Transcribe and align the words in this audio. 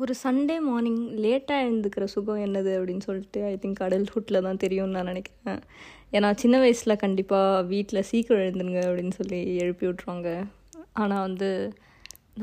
ஒரு 0.00 0.12
Sunday 0.22 0.54
morning 0.66 1.00
லேட்டாக 1.22 1.64
எழுந்துக்கிற 1.64 2.04
சுகம் 2.12 2.42
என்னது 2.44 2.70
அப்படின்னு 2.76 3.04
சொல்லிட்டு 3.08 3.40
ஐ 3.50 3.54
திங்க் 3.62 3.80
அடல்ட்ஹுட்டில் 3.86 4.44
தான் 4.46 4.60
தெரியும்னு 4.62 4.96
நான் 4.96 5.10
நினைக்கிறேன். 5.12 5.60
ஏன்னா 6.16 6.28
சின்ன 6.42 6.56
வயசில் 6.62 7.00
கண்டிப்பாக 7.02 7.62
வீட்டில் 7.72 8.06
சீக்கிரம் 8.10 8.42
எழுந்துருங்க 8.44 8.80
அப்படின்னு 8.88 9.14
சொல்லி 9.20 9.40
எழுப்பி 9.64 9.84
விட்ருவாங்க 9.86 10.30
ஆனால் 11.02 11.24
வந்து 11.28 11.48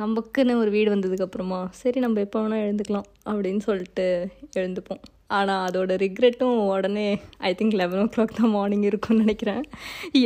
நமக்குன்னு 0.01 0.59
ஒரு 0.61 0.71
வீடு 0.75 0.89
வந்ததுக்கப்புறமா 0.95 1.61
சரி 1.81 1.99
நம்ம 2.05 2.21
எப்போ 2.25 2.39
வேணால் 2.43 2.63
எழுந்துக்கலாம் 2.65 3.07
அப்படின்னு 3.29 3.61
சொல்லிட்டு 3.69 4.07
எழுந்துப்போம். 4.59 5.01
ஆனால் 5.37 5.63
அதோட 5.67 5.91
ரிக்ரெட்டும் 6.05 6.57
உடனே 6.73 7.07
I 7.49 7.53
think 7.59 7.79
eleven 7.81 8.03
O 8.03 8.07
clock 8.15 8.39
தான் 8.39 8.53
மார்னிங் 8.57 8.87
இருக்கும்னு 8.89 9.23
நினைக்கிறேன். 9.25 9.63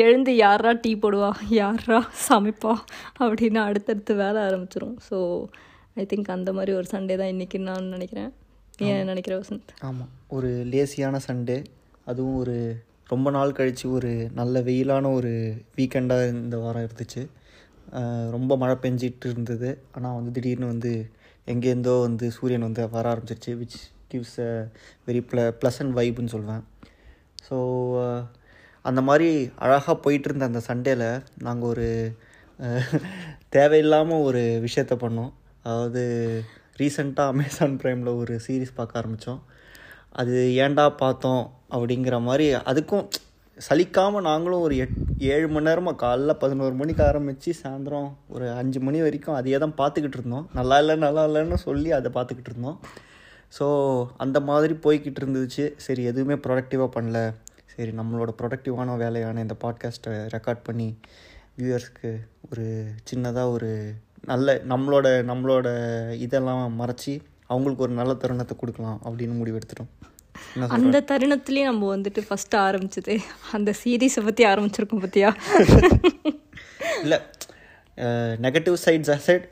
எழுந்து 0.06 0.34
யாரா 0.46 0.72
டீ 0.86 0.94
போடுவா 1.04 1.32
யாரா 1.62 2.00
சமைப்பா 2.30 2.74
அப்படின்னு 3.24 3.62
அடுத்தடுத்து 3.68 4.16
வேலை 4.24 4.42
ஆரம்பிச்சிரும். 4.48 4.98
ஸோ 5.10 5.20
ஐ 5.96 6.04
திங்க் 6.04 6.30
அந்த 6.36 6.52
மாதிரி 6.54 6.72
ஒரு 6.78 6.88
சண்டே 6.92 7.16
தான் 7.20 7.32
இன்றைக்கி 7.34 7.58
நான் 7.68 7.92
நினைக்கிறேன். 7.96 8.30
நீ 8.80 8.86
நினைக்கிற 9.10 9.34
வசந்த்? 9.42 9.72
ஆமாம் 9.88 10.12
ஒரு 10.36 10.50
லேசியான 10.72 11.16
சண்டே 11.28 11.58
அதுவும் 12.08 12.38
ஒரு 12.38 12.56
ரொம்ப 13.10 13.28
நாள் 13.32 13.56
கழித்து 13.58 13.86
ஒரு 13.98 14.12
நல்ல 14.40 14.62
வெயிலான 14.70 15.12
ஒரு 15.18 15.32
வீக்கெண்டாக 15.78 16.32
இந்த 16.36 16.58
வாரம் 16.64 16.86
இருந்துச்சு. 16.88 17.24
ரொம்ப 18.36 18.58
மழை 18.58 18.76
பெஞ்சிட்டு 18.86 19.28
இருந்தது. 19.30 19.70
ஆனால் 19.96 20.18
வந்து 20.20 20.34
திடீர்னு 20.38 20.72
வந்து 20.74 20.94
எங்கேருந்தோ 21.48 21.94
வந்து 22.08 22.26
சூரியன் 22.38 22.68
வந்து 22.68 22.88
வர 22.96 23.06
ஆரம்பிச்சிருச்சு 23.14 23.54
which 23.62 23.78
gives 24.12 24.38
a 24.48 24.52
very 25.08 25.22
ple 25.30 25.46
pleasant 25.62 25.96
வைப்புன்னு 26.00 26.36
சொல்வேன். 26.36 26.64
ஸோ 27.48 27.56
அந்த 28.86 29.02
மாதிரி 29.10 29.30
அழகாக 29.66 29.96
போயிட்டு 30.06 30.28
இருந்த 30.30 30.46
அந்த 30.52 30.62
சண்டேல 30.70 31.04
நாங்கள் 31.48 31.72
ஒரு 31.74 31.88
தேவையில்லாமல் 33.56 34.26
ஒரு 34.28 34.42
விஷயத்த 34.66 34.94
பண்ணோம். 35.02 35.32
அதாவது 35.64 36.04
ரீசெண்டாக 36.80 37.34
அமேசான் 37.34 37.80
ப்ரைமில் 37.84 38.18
ஒரு 38.18 38.40
சீரிஸ் 38.48 38.76
பார்க்க 38.76 39.02
ஆரம்பித்தோம் 39.02 39.42
அது 40.12 40.38
ஏன்டா 40.64 40.86
பார்த்தோம் 40.96 41.44
அப்படிங்கிற 41.70 42.22
மாதிரி 42.22 42.48
அதுக்கும் 42.72 43.06
சலிக்காமல் 43.58 44.22
நாங்களும் 44.22 44.62
ஒரு 44.62 44.76
எட் 44.76 44.96
ஏழு 45.18 45.48
மணி 45.48 45.68
நேரமாக 45.68 45.98
காலைல 46.06 46.34
பதினோரு 46.34 46.76
மணிக்கு 46.76 47.04
ஆரம்பித்து 47.04 47.54
சாயந்தரம் 47.64 48.10
ஒரு 48.28 48.46
அஞ்சு 48.52 48.80
மணி 48.80 49.02
வரைக்கும் 49.02 49.36
அதையே 49.36 49.58
தான் 49.58 49.76
பார்த்துக்கிட்டு 49.78 50.18
இருந்தோம். 50.18 50.50
நல்லா 50.54 50.78
இல்லை 50.78 50.96
நல்லா 50.96 51.24
இல்லைன்னு 51.28 51.58
சொல்லி 51.58 51.92
அதை 51.92 52.12
பார்த்துக்கிட்டு 52.12 52.52
இருந்தோம். 52.52 52.80
ஸோ 53.60 53.66
அந்த 54.18 54.40
மாதிரி 54.40 54.74
போய்கிட்டு 54.74 55.22
இருந்துச்சு. 55.22 55.66
சரி 55.78 56.04
எதுவுமே 56.04 56.34
ப்ரொடக்டிவாக 56.34 56.90
பண்ணல. 56.96 57.20
சரி 57.66 57.92
நம்மளோட 57.92 58.32
ப்ரொடக்டிவான 58.42 58.98
வேலையான 58.98 59.42
இந்த 59.42 59.56
பாட்காஸ்ட்டை 59.62 60.16
ரெக்கார்ட் 60.36 60.64
பண்ணி 60.64 60.90
வியூவர்ஸ்க்கு 61.58 62.12
ஒரு 62.50 62.66
சின்னதாக 63.12 63.52
ஒரு 63.52 63.72
நல்ல 64.32 64.56
நம்மளோட 64.72 65.08
நம்மளோட 65.30 65.68
இதெல்லாம் 66.26 66.64
மறைச்சி 66.82 67.14
அவங்களுக்கு 67.52 67.86
ஒரு 67.86 67.94
நல்ல 68.00 68.12
தருணத்தை 68.22 68.56
கொடுக்கலாம் 68.62 69.00
அப்படின்னு 69.06 69.36
முடிவெடுத்துட்டோம்? 69.40 69.92
அந்த 70.78 71.02
தருணத்துலேயே 71.12 71.66
நம்ம 71.70 71.90
வந்துட்டு 71.96 72.22
ஃபஸ்ட்டு 72.28 72.58
ஆரம்பிச்சது. 72.68 73.16
அந்த 73.58 73.70
சீரீஸை 73.82 74.24
பற்றி 74.28 74.46
ஆரம்பிச்சிருக்கோம் 74.54 75.04
பார்த்தியா 75.06 75.30
இல்லை 77.06 77.20
நெகட்டிவ் 78.46 78.78
சைட்ஸ் 78.84 79.12
அசைட் 79.16 79.46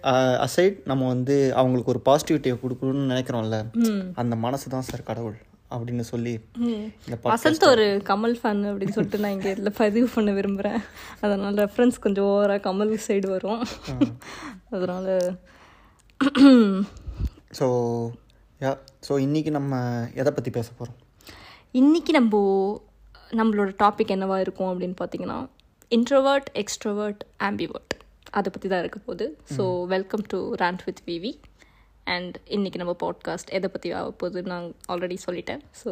அசைட் 0.46 0.78
நம்ம 0.92 1.08
வந்து 1.14 1.36
அவங்களுக்கு 1.62 1.94
ஒரு 1.94 2.02
பாசிட்டிவிட்டியை 2.10 2.56
கொடுக்கணும்னு 2.64 3.12
நினைக்கிறோம்ல. 3.14 3.58
அந்த 4.22 4.36
மனசு 4.46 4.74
தான் 4.76 4.88
சார் 4.90 5.10
கடவுள் 5.10 5.38
அப்படின்னு 5.76 6.06
சொல்லி 6.14 6.34
வசந்த் 7.34 7.66
ஒரு 7.74 7.86
கமல் 8.10 8.36
ஃபேன் 8.40 8.64
அப்படின்னு 8.70 8.96
சொல்லிட்டு 8.96 9.22
நான் 9.24 9.36
இங்கே 9.36 9.52
இதில் 9.54 9.78
பதிவு 9.84 10.08
பண்ண 10.16 10.32
விரும்புகிறேன் 10.38 10.82
அதனால் 11.26 11.62
ரெஃபரன்ஸ் 11.66 12.02
கொஞ்சம் 12.06 12.28
ஓவராக 12.32 12.62
கமல் 12.68 12.92
சைடு 13.06 13.28
வரும். 13.36 13.62
அதனால் 14.76 15.14
ஸோ 17.60 17.68
யா 18.64 18.72
ஸோ 19.08 19.14
இன்றைக்கி 19.26 19.52
நம்ம 19.58 19.80
எதை 20.22 20.32
பற்றி 20.36 20.52
பேச 20.58 20.68
போகிறோம் 20.78 21.00
இன்னைக்கு 21.80 22.12
நம்ம 22.18 22.40
நம்மளோட 23.40 23.70
டாபிக் 23.84 24.14
என்னவா 24.16 24.38
இருக்கும் 24.46 24.70
அப்படின்னு 24.72 24.98
பார்த்தீங்கன்னா 25.02 25.40
இன்ட்ரோவர்ட் 25.96 26.50
எக்ஸ்ட்ரோவர்ட் 26.62 27.22
ஆம்பிவர்ட் 27.48 27.94
அதை 28.38 28.50
பற்றி 28.54 28.68
தான் 28.70 28.82
இருக்க 28.84 29.00
போகுது. 29.06 29.26
So 29.56 29.64
welcome 29.94 30.24
to 30.32 30.40
rant 30.62 30.84
with 30.86 31.02
Vivi 31.10 31.32
and 32.14 32.36
இன்னைக்கு 32.56 32.82
நம்ம 32.82 32.96
பாட்காஸ்ட் 33.04 33.52
எதை 33.58 33.70
பற்றி 33.74 33.92
ஆக 34.00 34.14
போகுதுன்னு 34.22 34.52
நான் 34.54 34.68
ஆல்ரெடி 34.92 35.18
சொல்லிட்டேன். 35.26 35.62
ஸோ 35.82 35.92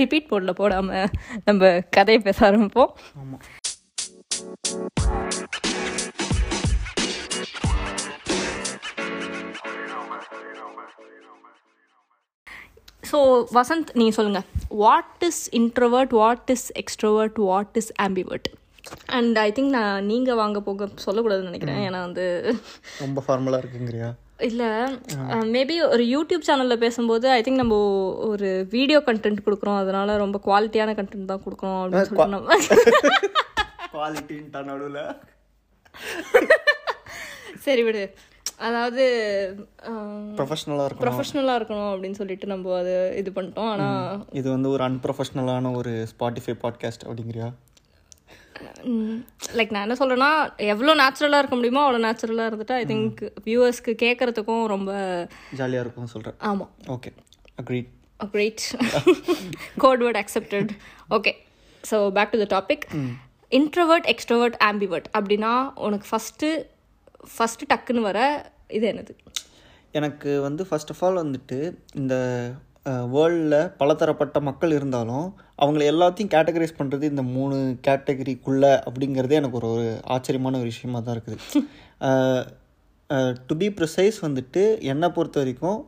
ரிப்பீட் 0.00 0.28
போர்டில் 0.30 0.58
போடாமல் 0.60 1.08
நம்ம 1.48 1.72
கதையை 1.96 2.20
பேச 2.28 2.38
ஆரம்பிப்போம். 2.50 2.92
ஆமாம் 3.22 3.42
ஸோ 13.14 13.20
வசந்த் 13.58 13.94
நீங்கள் 14.00 14.16
சொல்லுங்கள் 14.18 14.46
what 14.84 15.24
is 15.30 15.42
introvert 15.60 16.12
what 16.20 16.52
is 16.56 16.68
extrovert 16.82 17.38
what 17.48 17.76
is 17.80 17.90
ambivert 18.06 18.48
and 19.16 19.36
I 19.44 19.48
think 19.56 19.72
நான் 19.78 20.06
நீங்கள் 20.10 20.38
வாங்க 20.40 20.58
போக 20.68 20.88
சொல்லக்கூடாதுன்னு 21.04 21.50
நினைக்கிறேன். 21.50 21.80
ஏன்னா 21.88 22.00
வந்து 22.06 22.24
ரொம்ப 23.04 23.22
ஃபார்மலாக 23.26 23.62
இருக்குங்கிறியா? 23.62 24.08
இல்லை 24.48 24.68
மேபி 25.54 25.76
ஒரு 25.94 26.04
யூடியூப் 26.14 26.46
சேனலில் 26.48 26.82
பேசும்போது 26.84 27.26
ஐ 27.36 27.38
திங்க் 27.46 27.62
நம்ம 27.62 27.78
ஒரு 28.32 28.48
வீடியோ 28.74 28.98
கண்டென்ட் 29.08 29.44
கொடுக்குறோம். 29.46 29.80
அதனால 29.82 30.16
ரொம்ப 30.24 30.40
குவாலிட்டியான 30.48 30.94
கண்டென்ட் 30.98 31.30
தான் 31.32 31.44
கொடுக்குறோம் 31.46 31.78
அப்படின்னு 31.82 32.08
சொல்லிட்டு 32.10 32.36
நம்ம 32.36 32.58
குவாலிட்டின்ட்டா 33.94 34.62
நடுவில். 34.70 35.02
சரி 37.66 37.84
விடு. 37.88 38.04
அதாவது 38.58 39.04
ப்ரொஃபஷ்னலாக 40.36 40.84
இருக்கும் 40.84 41.06
ப்ரொஃபஷ்னலாக 41.06 41.58
இருக்கணும் 41.58 41.90
அப்படின்னு 41.92 42.10
சொல்லிட்டு 42.10 42.46
நம்ம 42.46 42.78
அது 42.78 43.14
இது 43.16 43.30
பண்ணிட்டோம். 43.30 43.70
ஆனால் 43.70 44.26
இது 44.32 44.50
வந்து 44.50 44.68
ஒரு 44.68 44.84
அன்ப்ரொஃபஷ்னலான 44.84 45.74
ஒரு 45.76 46.06
ஸ்பாட்டிஃபை 46.12 46.54
பாட்காஸ்ட் 46.62 47.06
அப்படிங்கிறியா? 47.06 47.52
லைக் 49.54 49.70
நான் 49.70 49.84
என்ன 49.88 49.96
சொல்கிறேன்னா 49.98 50.30
எவ்வளோ 50.56 50.94
நேச்சுரலாக 50.94 51.38
இருக்க 51.38 51.54
முடியுமோ 51.54 51.82
அவ்வளோ 51.86 52.00
நேச்சுரலாக 52.04 52.50
இருந்துட்டு 52.50 52.72
ஐ 52.72 52.84
திங்க் 52.84 53.32
வியூவர்ஸ்க்கு 53.44 53.92
கேட்குறதுக்கும் 54.02 54.66
ரொம்ப 54.66 54.90
ஜாலியாக 55.52 55.84
இருக்கும் 55.84 56.06
சொல்கிறேன் 56.06 56.36
ஆமாம் 56.40 56.70
okay 56.86 57.12
agreed 57.56 57.90
great 58.20 58.64
code 59.76 60.02
word 60.02 60.20
accepted 60.22 60.70
okay 61.10 61.32
so 61.90 62.10
back 62.10 62.30
to 62.30 62.46
the 62.46 62.60
topic 62.60 62.84
introvert 63.52 64.06
extrovert 64.14 64.56
ambivert 64.64 65.08
அப்படின்னா 65.18 65.72
உனக்கு 65.74 66.06
ஃபஸ்ட்டு 66.06 66.48
ஃபஸ்ட்டு 67.32 67.68
டக்குன்னு 67.72 68.02
வர 68.10 68.20
இது 68.76 68.86
என்னது? 68.92 69.14
எனக்கு 69.98 70.30
வந்து 70.46 70.62
ஃபஸ்ட் 70.68 70.92
ஆஃப் 70.94 71.02
ஆல் 71.06 71.20
வந்துட்டு 71.22 71.58
இந்த 72.00 72.14
வேர்ல்டில் 73.14 73.58
பலதரப்பட்ட 73.80 74.38
மக்கள் 74.48 74.76
இருந்தாலும் 74.78 75.26
அவங்கள 75.62 75.82
எல்லாத்தையும் 75.92 76.32
கேட்டகரைஸ் 76.34 76.78
பண்ணுறது 76.78 77.04
இந்த 77.12 77.22
மூணு 77.36 77.56
கேட்டகரிக்குள்ளே 77.86 78.72
அப்படிங்கிறதே 78.86 79.38
எனக்கு 79.40 79.58
ஒரு 79.60 79.68
ஒரு 79.74 79.86
ஆச்சரியமான 80.14 80.58
ஒரு 80.60 80.70
விஷயமா 80.72 81.00
தான் 81.00 81.16
இருக்குது. 81.16 81.38
டு 83.48 83.54
பி 83.62 83.68
ப்ரிசைஸ் 83.78 84.18
வந்துட்டு 84.26 84.62
என்னை 84.92 85.08
பொறுத்த 85.18 85.38
வரைக்கும் 85.42 85.80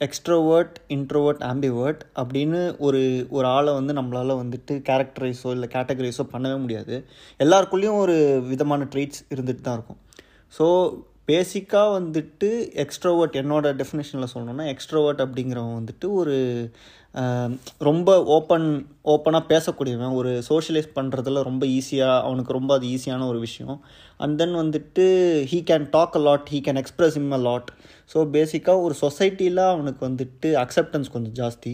எக்ஸ்ட்ரோவர்ட் 0.00 0.76
இன்ட்ரோவர்ட் 0.96 1.42
ஆம்பிவர்ட் 1.50 2.02
அப்படின்னு 2.20 2.60
ஒரு 2.86 3.00
ஒரு 3.36 3.46
ஆளை 3.56 3.72
வந்து 3.78 3.92
நம்மளால் 3.98 4.40
வந்துட்டு 4.42 4.74
கேரக்டரைஸோ 4.88 5.50
இல்லை 5.56 5.68
கேட்டகரைஸோ 5.76 6.24
பண்ணவே 6.34 6.58
முடியாது. 6.64 6.96
எல்லாருக்குள்ளேயும் 7.44 8.02
ஒரு 8.04 8.16
விதமான 8.52 8.88
ட்ரீட்ஸ் 8.94 9.22
இருந்துட்டு 9.34 9.64
தான் 9.68 9.78
இருக்கும். 9.78 10.00
ஸோ 10.52 10.66
பேசிக்காக 11.30 11.94
வந்துட்டு 11.98 12.48
எக்ஸ்ட்ரோவர்ட் 12.82 13.38
என்னோட 13.40 13.72
டெஃபினேஷனில் 13.80 14.32
சொல்லணும்னா 14.34 14.66
எக்ஸ்ட்ரோவர்ட் 14.74 15.22
அப்படிங்கிறவன் 15.24 15.78
வந்துட்டு 15.80 16.08
ஒரு 16.20 16.36
ரொம்ப 17.88 18.08
ஓப்பன் 18.34 18.66
ஓப்பனாக 19.12 19.48
பேசக்கூடியவன். 19.52 20.14
ஒரு 20.20 20.30
சோஷியலைஸ் 20.48 20.88
பண்ணுறதுல 20.98 21.42
ரொம்ப 21.48 21.64
ஈஸியாக 21.78 22.22
அவனுக்கு 22.26 22.56
ரொம்ப 22.58 22.70
அது 22.76 22.86
ஈஸியான 22.94 23.26
ஒரு 23.32 23.38
விஷயம். 23.46 23.76
அண்ட் 24.22 24.36
தென் 24.40 24.54
வந்துட்டு 24.62 25.04
he 25.52 25.58
can 25.70 25.86
talk 25.96 26.18
a 26.20 26.22
lot 26.28 26.46
he 26.54 26.60
can 26.66 26.80
express 26.82 27.16
him 27.20 27.32
a 27.38 27.40
lot 27.48 27.70
so 28.12 28.18
பேசிக்காக 28.36 28.84
ஒரு 28.86 28.94
சொசைட்டியில் 29.04 29.62
அவனுக்கு 29.72 30.02
வந்துட்டு 30.08 30.50
அக்செப்டன்ஸ் 30.64 31.12
கொஞ்சம் 31.14 31.36
ஜாஸ்தி. 31.40 31.72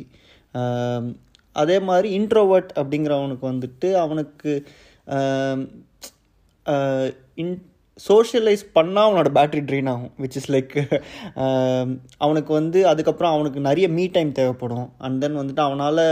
அதே 1.56 1.76
மாதிரி 1.88 2.08
இன்ட்ரோவர்ட் 2.19 2.70
அப்படிங்கிறவனுக்கு 2.81 3.44
வந்துட்டு 3.50 3.88
அவனுக்கு 4.05 4.52
இன் 7.43 7.55
சோஷியலைஸ் 7.99 8.62
பண்ணால் 8.76 9.06
அவனோட 9.06 9.31
பேட்டரி 9.37 9.62
ட்ரெயின் 9.69 9.88
ஆகும் 9.93 10.12
விச் 10.23 10.37
இஸ் 10.38 10.49
லைக் 10.55 10.76
அவனுக்கு 12.25 12.52
வந்து 12.58 12.79
அதுக்கப்புறம் 12.90 13.34
அவனுக்கு 13.34 13.61
நிறைய 13.67 13.87
மீ 13.96 14.05
டைம் 14.14 14.31
தேவைப்படும். 14.38 14.87
அண்ட் 15.05 15.19
தென் 15.23 15.38
வந்துட்டு 15.40 15.62
அவனால் 15.67 16.02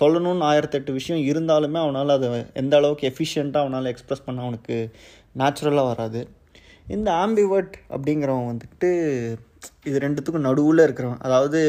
சொல்லணும்னு 0.00 0.44
ஆயிரத்தெட்டு 0.50 0.96
விஷயம் 0.98 1.22
இருந்தாலுமே 1.30 1.78
அவனால் 1.84 2.16
அதை 2.16 2.28
எந்த 2.62 2.76
அளவுக்கு 2.80 3.08
எஃபிஷியண்ட்டாக 3.12 3.64
அவனால் 3.64 3.90
எக்ஸ்ப்ரெஸ் 3.92 4.26
பண்ண 4.26 4.42
அவனுக்கு 4.46 4.76
நேச்சுரலாக 5.42 5.90
வராது. 5.92 6.22
இந்த 6.96 7.10
ஆம்பிவர்ட் 7.24 7.76
அப்படிங்கிறவன் 7.94 8.50
வந்துட்டு 8.52 8.90
இது 9.88 9.96
ரெண்டுத்துக்கும் 10.06 10.46
நடுவில் 10.48 10.86
இருக்கிறவன். 10.86 11.20
அதாவது 11.26 11.60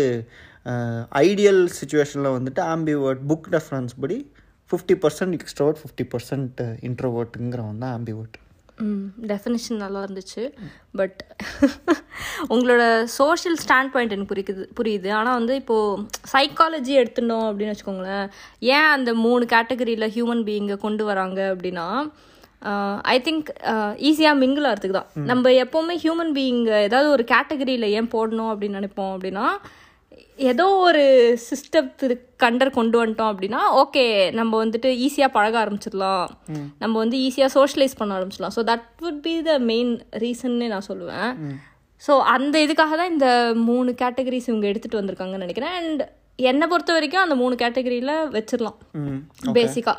ஐடியல் 1.25 1.61
சுச்சுவேஷனில் 1.79 2.35
வந்துட்டு 2.37 2.61
ஆம்பிவேர்ட் 2.75 3.21
புக் 3.31 3.49
ரெஃபரன்ஸ் 3.57 3.95
படி 4.03 4.17
fifty 4.71 4.95
percent 5.03 5.35
extrovert 5.37 5.81
fifty 5.81 6.05
percent 6.13 6.61
இன்ட்ரோவர்ட்டுங்கிறவன் 6.89 7.83
தான் 7.83 7.93
ஆம்பிவேர்ட் 7.97 8.37
ம் 8.83 9.07
டெஃபினிஷன் 9.31 9.81
நல்லா 9.83 9.99
இருந்துச்சு. 10.05 10.43
பட் 10.99 11.19
உங்களோட 12.53 12.83
சோஷியல் 13.17 13.57
ஸ்டாண்ட் 13.63 13.91
பாயிண்ட் 13.93 14.13
எனக்கு 14.15 14.31
புரிக்குது 14.33 14.63
புரியுது. 14.79 15.09
ஆனால் 15.17 15.37
வந்து 15.39 15.55
இப்போது 15.61 16.03
சைக்காலஜி 16.33 16.93
எடுத்துட்டோம் 17.01 17.45
அப்படின்னு 17.49 17.73
வச்சுக்கோங்களேன். 17.73 18.25
ஏன் 18.75 18.89
அந்த 18.95 19.13
மூணு 19.25 19.45
கேட்டகரியில் 19.53 20.13
ஹியூமன் 20.15 20.43
பீயிங்கை 20.47 20.77
கொண்டு 20.85 21.05
வராங்க 21.09 21.39
அப்படின்னா 21.53 21.87
ஐ 23.13 23.17
திங்க் 23.27 23.47
ஈஸியாக 24.09 24.41
மிங்கிள் 24.41 24.67
ஆகிறதுக்கு 24.69 24.97
தான். 24.99 25.11
நம்ம 25.31 25.51
எப்போவுமே 25.63 25.95
ஹியூமன் 26.03 26.33
பீயிங் 26.39 26.63
ஏதாவது 26.87 27.07
ஒரு 27.15 27.23
கேட்டகரியில் 27.31 27.93
ஏன் 27.97 28.11
போடணும் 28.15 28.51
அப்படின்னு 28.53 28.79
நினைப்போம் 28.81 29.13
அப்படின்னா 29.15 29.45
ஏதோ 30.51 30.65
ஒரு 30.87 31.01
சிஸ்டத்துக்கு 31.47 32.15
கண்டர் 32.43 32.69
கொண்டு 32.77 32.95
வந்துட்டோம் 32.99 33.31
அப்படின்னா 33.33 33.61
ஓகே 33.81 34.05
நம்ம 34.39 34.51
வந்துட்டு 34.63 34.89
ஈஸியாக 35.05 35.35
பழக 35.35 35.55
ஆரம்பிச்சிடலாம். 35.63 36.29
நம்ம 36.83 36.93
வந்து 37.03 37.17
ஈஸியாக 37.25 37.51
சோஷியலைஸ் 37.57 37.99
பண்ண 37.99 38.17
ஆரம்பிச்சிடலாம். 38.17 38.55
So 38.57 38.63
that 38.71 38.87
would 39.03 39.21
be 39.27 39.35
the 39.49 39.53
main 39.71 39.91
ரீசன்னே 40.23 40.69
நான் 40.73 40.89
சொல்லுவேன். 40.91 41.29
ஸோ 42.07 42.13
அந்த 42.35 42.55
இதுக்காக 42.65 42.95
தான் 43.01 43.13
இந்த 43.15 43.27
மூணு 43.69 43.91
கேட்டகரிஸ் 44.01 44.49
இவங்க 44.51 44.67
எடுத்துகிட்டு 44.71 45.01
வந்திருக்காங்கன்னு 45.01 45.45
நினைக்கிறேன். 45.47 45.75
அண்ட் 45.81 46.01
என்னை 46.41 46.65
பொறுத்த 46.67 46.91
வரைக்கும் 46.93 47.21
அந்த 47.21 47.35
மூணு 47.35 47.55
கேட்டகரியில் 47.55 48.13
வச்சிடலாம் 48.35 48.77
பேசிக்காக 49.53 49.97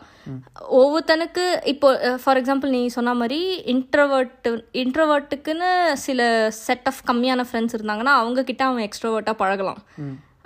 ஒவ்வொருத்தனுக்கு 0.81 1.45
இப்போ 1.65 1.89
ஃபார் 2.23 2.39
எக்ஸாம்பிள் 2.41 2.75
நீ 2.77 2.83
சொன்ன 2.97 3.15
மாதிரி 3.15 3.41
இன்ட்ரவர்ட் 3.75 4.49
இன்ட்ரவர்ட்டுக்குன்னு 4.83 5.71
சில 6.07 6.21
செட் 6.67 6.87
ஆஃப் 6.87 7.03
கம்மியான 7.11 7.45
ஃப்ரெண்ட்ஸ் 7.49 7.77
இருந்தாங்கன்னா 7.79 8.15
அவங்க 8.21 8.45
கிட்ட 8.45 8.65
அவன் 8.65 8.87
எக்ஸ்ட்ரோவர்ட்டாக 8.89 9.37
பழகலாம். 9.37 9.81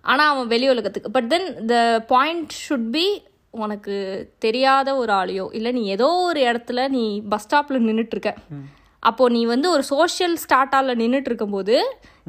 ஆனால் 0.04 0.31
அவன் 0.32 0.46
வெளி 0.46 0.66
உலகத்துக்கு. 0.69 1.10
But 1.10 1.28
then 1.28 1.48
the 1.66 1.76
point 2.06 2.52
should 2.62 2.90
be 2.90 3.06
உனக்கு 3.54 3.94
தெரியாத 4.38 4.88
ஒரு 4.96 5.12
ஆளையோ 5.12 5.46
இல்லை 5.52 5.70
நீ 5.72 5.82
ஏதோ 5.96 6.08
ஒரு 6.28 6.40
இடத்துல 6.40 6.81
நீ 6.88 7.04
பஸ் 7.28 7.46
ஸ்டாப்பில் 7.46 7.87
நின்றுட்டுருக்க 7.88 8.32
அப்போது 9.02 9.34
நீ 9.34 9.40
வந்து 9.44 9.69
ஒரு 9.70 9.82
சோஷியல் 9.92 10.37
ஸ்டார்ட்டாவில் 10.44 11.00
நின்றுட்டு 11.00 11.31
இருக்கும்போது 11.31 11.75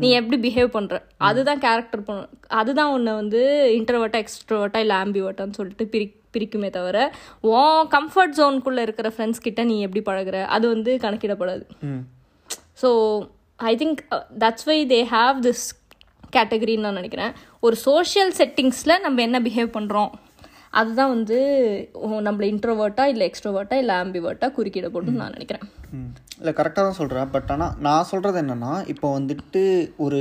நீ 0.02 0.08
எப்படி 0.20 0.38
பிஹேவ் 0.46 0.70
பண்ணுற 0.76 0.96
அதுதான் 1.28 1.62
கேரக்டர் 1.66 2.04
பண்ண 2.08 2.22
அதுதான் 2.60 2.92
உன்னை 2.96 3.14
வந்து 3.22 3.42
இன்ட்ரவர்ட்டா 3.78 4.20
எக்ஸ்ட்ரோவர்ட்டா 4.24 4.82
இல்லை 4.84 4.96
ஆம்பிவர்ட்டான்னு 5.04 5.58
சொல்லிட்டு 5.60 5.86
பிரி 5.94 6.06
பிரிக்குமே 6.36 6.70
தவிர 6.76 6.98
உன் 7.52 7.88
கம்ஃபர்ட் 7.96 8.36
ஜோனுக்குள்ளே 8.40 8.82
இருக்கிற 8.88 9.10
ஃப்ரெண்ட்ஸ் 9.14 9.44
கிட்ட 9.46 9.62
நீ 9.70 9.76
எப்படி 9.86 10.02
பழகுற? 10.10 10.38
அது 10.56 10.66
வந்து 10.74 10.92
கணக்கிடப்படாது. 11.06 11.64
So 12.82 12.90
I 13.60 13.74
think 13.82 14.02
that's 14.44 14.68
why 14.70 14.78
they 14.94 15.00
have 15.16 15.38
this 15.48 15.66
கேட்டகரின்னு 16.36 16.86
நான் 16.86 17.00
நினைக்கிறேன். 17.02 17.34
ஒரு 17.66 17.76
சோஷியல் 17.88 18.34
செட்டிங்ஸில் 18.40 19.02
நம்ம 19.06 19.22
என்ன 19.28 19.40
பிஹேவ் 19.48 19.72
பண்ணுறோம் 19.78 20.12
அதுதான் 20.80 21.14
வந்து 21.16 21.38
நம்மளை 22.28 22.48
இன்ட்ரோவர்ட்டா 22.54 23.06
இல்லை 23.14 23.26
எக்ஸ்ட்ரோவர்ட்டா 23.30 23.78
இல்லை 23.84 23.94
ஆம்பிவர்ட்டா 24.02 24.48
போட்டுன்னு 24.56 25.22
நான் 25.22 25.36
நினைக்கிறேன். 25.38 25.66
இல்லை 26.40 26.52
கரெக்டாக 26.58 26.84
தான் 26.88 27.00
சொல்கிறேன் 27.00 27.32
பட் 27.36 27.52
ஆனால் 27.54 27.76
நான் 27.88 28.10
சொல்கிறது 28.12 28.38
என்னென்னா 28.44 28.74
இப்போ 28.94 29.08
வந்துட்டு 29.20 29.64
ஒரு 30.06 30.20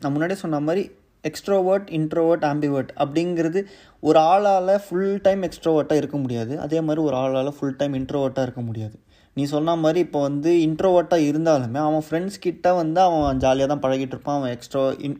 நான் 0.00 0.12
முன்னாடியே 0.14 0.40
சொன்ன 0.44 0.60
மாதிரி 0.68 0.84
எக்ஸ்ட்ரோவர்ட் 1.28 1.88
இன்ட்ரோவர்ட் 1.98 2.44
ஆம்பிவர்ட் 2.50 2.90
அப்படிங்கிறது 3.02 3.60
ஒரு 4.08 4.18
ஆளால் 4.30 4.72
ஃபுல் 4.84 5.18
டைம் 5.26 5.42
எக்ஸ்ட்ரோவர்ட்டாக 5.48 6.00
இருக்க 6.02 6.16
முடியாது. 6.24 6.52
அதே 6.64 6.78
மாதிரி 6.86 7.00
ஒரு 7.08 7.16
ஆளால் 7.22 7.56
ஃபுல் 7.56 7.78
டைம் 7.80 7.94
இன்ட்ரோவர்ட்டாக 8.00 8.46
இருக்க 8.48 8.62
முடியாது. 8.68 8.96
நீ 9.36 9.44
சொன்ன 9.54 9.74
மாதிரி 9.84 10.00
இப்போ 10.06 10.20
வந்து 10.28 10.52
இன்ட்ரோவர்ட்டாக 10.66 11.26
இருந்தாலுமே 11.30 11.80
அவன் 11.88 12.04
ஃப்ரெண்ட்ஸ் 12.06 12.38
கிட்ட 12.46 12.68
வந்து 12.80 13.00
அவன் 13.06 13.42
ஜாலியாக 13.44 13.68
தான் 13.72 13.84
பழகிட்டு 13.84 14.14
இருப்பான். 14.16 14.38
அவன் 14.40 14.54
எக்ஸ்ட்ரோ 14.56 14.84
இன் 15.08 15.18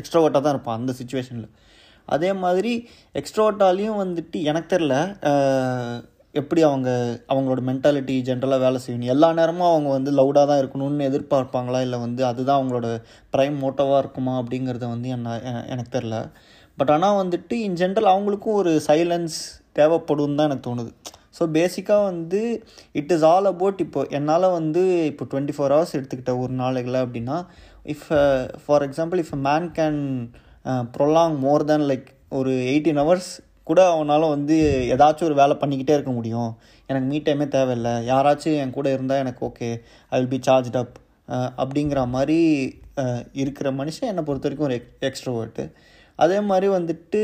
எக்ஸ்ட்ரோவர்ட்டாக 0.00 0.42
தான் 0.46 0.54
இருப்பான் 0.56 0.78
அந்த 0.80 0.94
சுச்சுவேஷனில் 1.00 1.48
அதே 2.16 2.30
மாதிரி 2.44 2.72
எக்ஸ்ட்ரோட்டாலையும் 3.20 4.00
வந்துட்டு 4.02 4.38
எனக்கு 4.50 4.70
தெரில 4.74 4.94
எப்படி 6.40 6.60
அவங்க 6.68 6.88
அவங்களோட 7.32 7.60
மென்டாலிட்டி 7.68 8.16
ஜென்ரலாக 8.28 8.64
வேலை 8.64 8.78
செய்யணும். 8.82 9.12
எல்லா 9.14 9.28
நேரமும் 9.38 9.70
அவங்க 9.70 9.88
வந்து 9.96 10.10
லவுடாக 10.18 10.46
தான் 10.50 10.60
இருக்கணும்னு 10.62 11.08
எதிர்பார்ப்பாங்களா? 11.10 11.78
இல்லை 11.86 11.98
வந்து 12.04 12.22
அதுதான் 12.30 12.58
அவங்களோட 12.60 12.88
ப்ரைம் 13.34 13.56
மோட்டோவாக 13.62 14.02
இருக்குமா? 14.02 14.34
அப்படிங்கிறத 14.40 14.88
வந்து 14.94 15.08
என்ன 15.16 15.38
எனக்கு 15.72 15.92
தெரில 15.96 16.18
பட் 16.78 16.92
ஆனால் 16.96 17.18
வந்துட்டு 17.22 17.54
இன் 17.64 17.78
ஜென்ரல் 17.80 18.12
அவங்களுக்கும் 18.12 18.58
ஒரு 18.60 18.74
சைலன்ஸ் 18.88 19.38
தேவைப்படும் 19.78 20.36
தான் 20.38 20.48
எனக்கு 20.50 20.66
தோணுது. 20.68 20.92
ஸோ 21.38 21.42
பேசிக்காக 21.56 22.06
வந்து 22.10 22.40
இட் 23.00 23.12
இஸ் 23.14 23.26
ஆல் 23.30 23.48
அபவுட் 23.50 23.82
இப்போ 23.84 24.00
என்னால் 24.18 24.54
வந்து 24.58 24.82
இப்போ 25.10 25.24
டுவெண்ட்டி 25.32 25.54
ஃபோர் 25.56 25.74
ஹவர்ஸ் 25.74 25.96
எடுத்துக்கிட்ட 25.98 26.32
ஒரு 26.42 26.52
நாளைகளில் 26.62 27.04
அப்படின்னா 27.04 27.36
if 27.94 28.06
for 28.64 28.84
example 28.86 29.20
if 29.24 29.34
man 29.48 29.68
can 29.78 30.00
prolong 30.94 31.36
more 31.44 31.66
than 31.70 31.86
like 31.90 32.08
ஒரு 32.38 32.52
எயிட்டீன் 32.72 33.00
ஹவர்ஸ் 33.02 33.30
கூட 33.68 33.80
அவனால் 33.94 34.32
வந்து 34.34 34.56
ஏதாச்சும் 34.94 35.28
ஒரு 35.28 35.36
வேலை 35.40 35.54
பண்ணிக்கிட்டே 35.60 35.94
இருக்க 35.96 36.12
முடியும். 36.16 36.50
எனக்கு 36.88 37.06
மீ 37.12 37.18
டைமே 37.26 37.46
தேவையில்லை. 37.56 37.92
யாராச்சும் 38.10 38.58
என் 38.62 38.76
கூட 38.78 38.88
இருந்தால் 38.96 39.22
எனக்கு 39.24 39.42
okay 39.48 39.68
I 40.12 40.18
will 40.18 40.32
be 40.34 40.40
charge 40.48 40.78
up 40.82 40.96
அப்படிங்கிற 41.62 42.00
மாதிரி 42.16 42.38
இருக்கிற 43.42 43.68
மனுஷன் 43.80 44.10
என்னை 44.12 44.22
பொறுத்த 44.28 44.46
வரைக்கும் 44.46 44.68
ஒரு 44.68 44.78
எக்ஸ்ட்ரோவர்ட்டு 45.08 45.64
அதே 46.18 46.38
மாதிரி 46.48 46.68
வந்துட்டு 46.76 47.20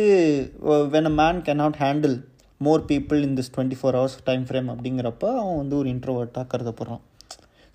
when 0.95 1.09
a 1.11 1.15
man 1.21 1.41
cannot 1.47 1.81
handle 1.83 2.17
more 2.61 2.85
people 2.93 3.19
in 3.27 3.37
this 3.39 3.53
twenty 3.55 3.79
four 3.81 3.97
hours 3.99 4.17
time 4.29 4.45
frame 4.49 4.69
அப்படிங்கிறப்ப 4.75 5.25
அவன் 5.41 5.61
வந்து 5.63 5.77
ஒரு 5.81 5.89
இன்ட்ரோவர்ட்டாக 5.95 6.47
கருதப்படுறான். 6.53 7.03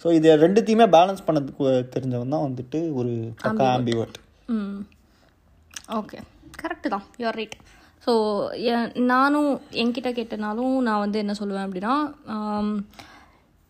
ஸோ 0.03 0.07
இது 0.19 0.29
ரெண்டுத்தையுமே 0.45 0.87
பேலன்ஸ் 0.97 1.25
பண்ணதுக்கு 1.27 1.65
தெரிஞ்சவன் 1.95 2.33
தான் 2.35 2.47
வந்துட்டு 2.47 2.79
ஒரு 2.99 3.11
பக்கா 3.43 3.67
ஆம்பிவர்ட் 3.75 4.17
ஓகே 5.89 6.19
கரெக்டு 6.61 6.89
தான். 6.89 7.05
யூஆர் 7.17 7.35
ரைட் 7.35 7.55
ஸோ 8.07 8.13
நானும் 8.95 9.49
என்கிட்ட 9.71 10.09
கேட்டனாலும் 10.11 10.79
நான் 10.79 10.99
வந்து 10.99 11.19
என்ன 11.19 11.33
சொல்லுவேன் 11.33 11.65
அப்படின்னா 11.67 11.95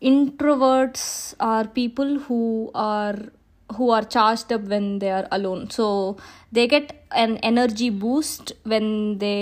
introverts 0.01 1.09
are 1.37 1.67
people 1.73 2.19
who 2.29 2.39
are 2.73 3.19
who 3.77 3.85
are 3.97 4.06
charged 4.15 4.51
up 4.57 4.63
when 4.73 4.88
they 5.01 5.12
are 5.19 5.27
alone. 5.38 5.62
So 5.77 5.85
they 6.56 6.65
get 6.73 6.88
an 7.23 7.33
energy 7.51 7.89
boost 8.03 8.53
when 8.71 8.88
they 9.23 9.39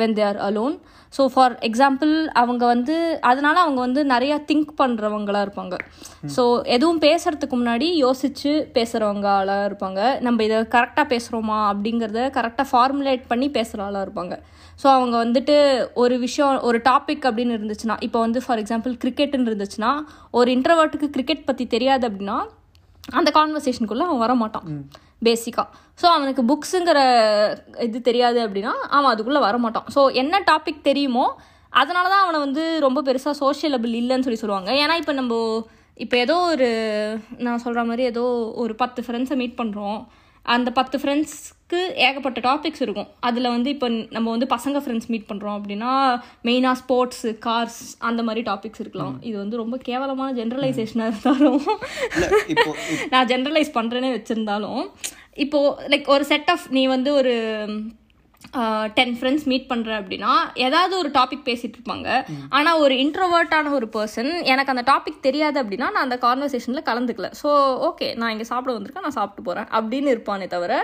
when 0.00 0.12
they 0.18 0.26
are 0.32 0.40
alone. 0.50 0.76
So 1.16 1.22
for 1.32 1.54
example 1.66 2.12
அவங்க 2.40 2.62
வந்து 2.72 2.94
அதனால 3.30 3.56
அவங்க 3.64 3.80
வந்து 3.86 4.02
நிறையா 4.12 4.36
திங்க் 4.50 4.70
பண்ணுறவங்களா 4.78 5.40
இருப்பாங்க. 5.46 5.74
ஸோ 6.36 6.42
எதுவும் 6.74 7.00
பேசுறதுக்கு 7.02 7.56
முன்னாடி 7.60 7.88
யோசித்து 8.04 8.52
பேசுகிறவங்களாக 8.76 9.66
இருப்பாங்க. 9.70 10.00
நம்ம 10.26 10.44
இதை 10.48 10.60
கரெக்டாக 10.76 11.06
பேசுகிறோமா 11.12 11.58
அப்படிங்கிறத 11.72 12.22
கரெக்டாக 12.38 12.66
ஃபார்முலேட் 12.70 13.26
பண்ணி 13.32 13.48
பேசுகிற 13.58 13.84
ஆளாக 13.88 14.06
இருப்பாங்க. 14.06 14.36
ஸோ 14.82 14.88
அவங்க 14.96 15.14
வந்துட்டு 15.24 15.56
ஒரு 16.02 16.14
விஷயம் 16.24 16.62
ஒரு 16.68 16.80
டாபிக் 16.90 17.26
அப்படின்னு 17.28 17.58
இருந்துச்சுன்னா 17.58 17.98
இப்போ 18.08 18.18
வந்து 18.26 18.42
ஃபார் 18.46 18.62
எக்ஸாம்பிள் 18.62 18.94
கிரிக்கெட்டுன்னு 19.04 19.50
இருந்துச்சுன்னா 19.52 19.92
ஒரு 20.40 20.50
இன்டர்வர்ட்டுக்கு 20.56 21.08
கிரிக்கெட் 21.16 21.48
பற்றி 21.50 21.66
தெரியாது 21.76 22.06
அப்படின்னா 22.08 22.38
அந்த 23.08 23.30
கான்வர்சேஷனுக்குள்ளே 23.34 24.00
அவன் 24.00 24.18
வர 24.18 24.34
மாட்டான் 24.34 24.86
பேசிக்காக 25.24 25.66
ஸோ 26.02 26.04
அவனுக்கு 26.04 26.42
புக்ஸுங்கிற 26.42 27.00
இது 27.78 28.00
தெரியாது 28.00 28.48
அப்படின்னா 28.48 28.72
அவன் 28.88 29.10
அதுக்குள்ளே 29.12 29.40
வர 29.40 29.58
மாட்டான் 29.58 29.84
ஸோ 29.94 30.12
என்ன 30.12 30.40
டாபிக் 30.40 30.80
தெரியுமோ 30.82 31.36
அதனால 31.70 32.08
தான் 32.08 32.20
அவனை 32.20 32.38
வந்து 32.40 32.80
ரொம்ப 32.80 33.02
பெருசாக 33.02 33.34
சோஷியலபிள் 33.40 33.92
இல்லைன்னு 33.94 34.22
சொல்லி 34.22 34.36
சொல்லுவாங்க. 34.36 34.70
ஏன்னா 34.72 34.96
இப்போ 34.96 35.12
நம்ம 35.12 35.64
இப்போ 35.96 36.16
ஏதோ 36.16 36.36
ஒரு 36.36 36.68
நான் 37.36 37.58
சொல்கிற 37.58 37.84
மாதிரி 37.84 38.02
ஏதோ 38.02 38.52
ஒரு 38.54 38.74
பத்து 38.74 39.02
ஃப்ரெண்ட்ஸை 39.02 39.36
மீட் 39.36 39.58
பண்ணுறோம் 39.58 40.06
அந்த 40.42 40.68
பத்து 40.72 40.98
ஃப்ரெண்ட்ஸ்க்கு 40.98 41.80
ஏகப்பட்ட 42.06 42.38
டாபிக்ஸ் 42.40 42.82
இருக்கும். 42.82 43.08
அதில் 43.20 43.52
வந்து 43.54 43.70
இப்போ 43.70 43.88
நம்ம 43.88 44.30
வந்து 44.30 44.46
பசங்க 44.46 44.80
ஃப்ரெண்ட்ஸ் 44.82 45.10
மீட் 45.12 45.28
பண்ணுறோம் 45.28 45.56
அப்படின்னா 45.58 45.92
மெயினாக 46.48 46.80
ஸ்போர்ட்ஸு 46.82 47.30
கார்ஸ் 47.46 47.80
அந்த 47.98 48.22
மாதிரி 48.22 48.42
டாபிக்ஸ் 48.50 48.82
இருக்கலாம். 48.84 49.22
இது 49.22 49.36
வந்து 49.38 49.56
ரொம்ப 49.56 49.78
கேவலமான 49.88 50.34
ஜென்ரலைசேஷனாக 50.42 51.12
இருந்தாலும். 51.12 51.64
நான் 53.14 53.26
ஜென்ரலைஸ் 53.26 53.72
பண்ணுறேனே 53.78 54.12
வச்சுருந்தாலும். 54.18 54.82
இப்போது 55.44 55.88
லைக் 55.88 56.08
ஒரு 56.16 56.24
செட் 56.24 56.50
ஆஃப் 56.54 56.66
நீ 56.70 56.86
வந்து 56.86 57.12
ஒரு 57.14 57.34
டென் 58.96 59.14
ஃப்ரெண்ட்ஸ் 59.18 59.46
மீட் 59.50 59.68
பண்ணுற 59.70 59.90
அப்படின்னா 60.00 60.32
ஏதாவது 60.66 60.94
ஒரு 61.02 61.10
டாபிக் 61.18 61.46
பேசிகிட்டு 61.48 61.78
இருப்பாங்க. 61.78 62.08
ஆனால் 62.56 62.80
ஒரு 62.84 62.94
இன்ட்ரோவர்ட்டான 63.04 63.72
ஒரு 63.78 63.86
பர்சன் 63.96 64.30
எனக்கு 64.52 64.72
அந்த 64.74 64.84
டாபிக் 64.92 65.24
தெரியாது 65.28 65.58
அப்படின்னா 65.62 65.88
நான் 65.94 66.06
அந்த 66.06 66.18
கான்வர்சேஷனில் 66.26 66.88
கலந்துக்கல. 66.90 67.30
ஸோ 67.42 67.50
ஓகே 67.88 68.08
நான் 68.22 68.34
இங்கே 68.34 68.48
சாப்பிட 68.52 68.74
வந்திருக்கேன் 68.76 69.08
நான் 69.08 69.18
சாப்பிட்டு 69.20 69.46
போகிறேன் 69.48 69.70
அப்படின்னு 69.78 70.12
இருப்பானே 70.14 70.48
தவிர 70.56 70.74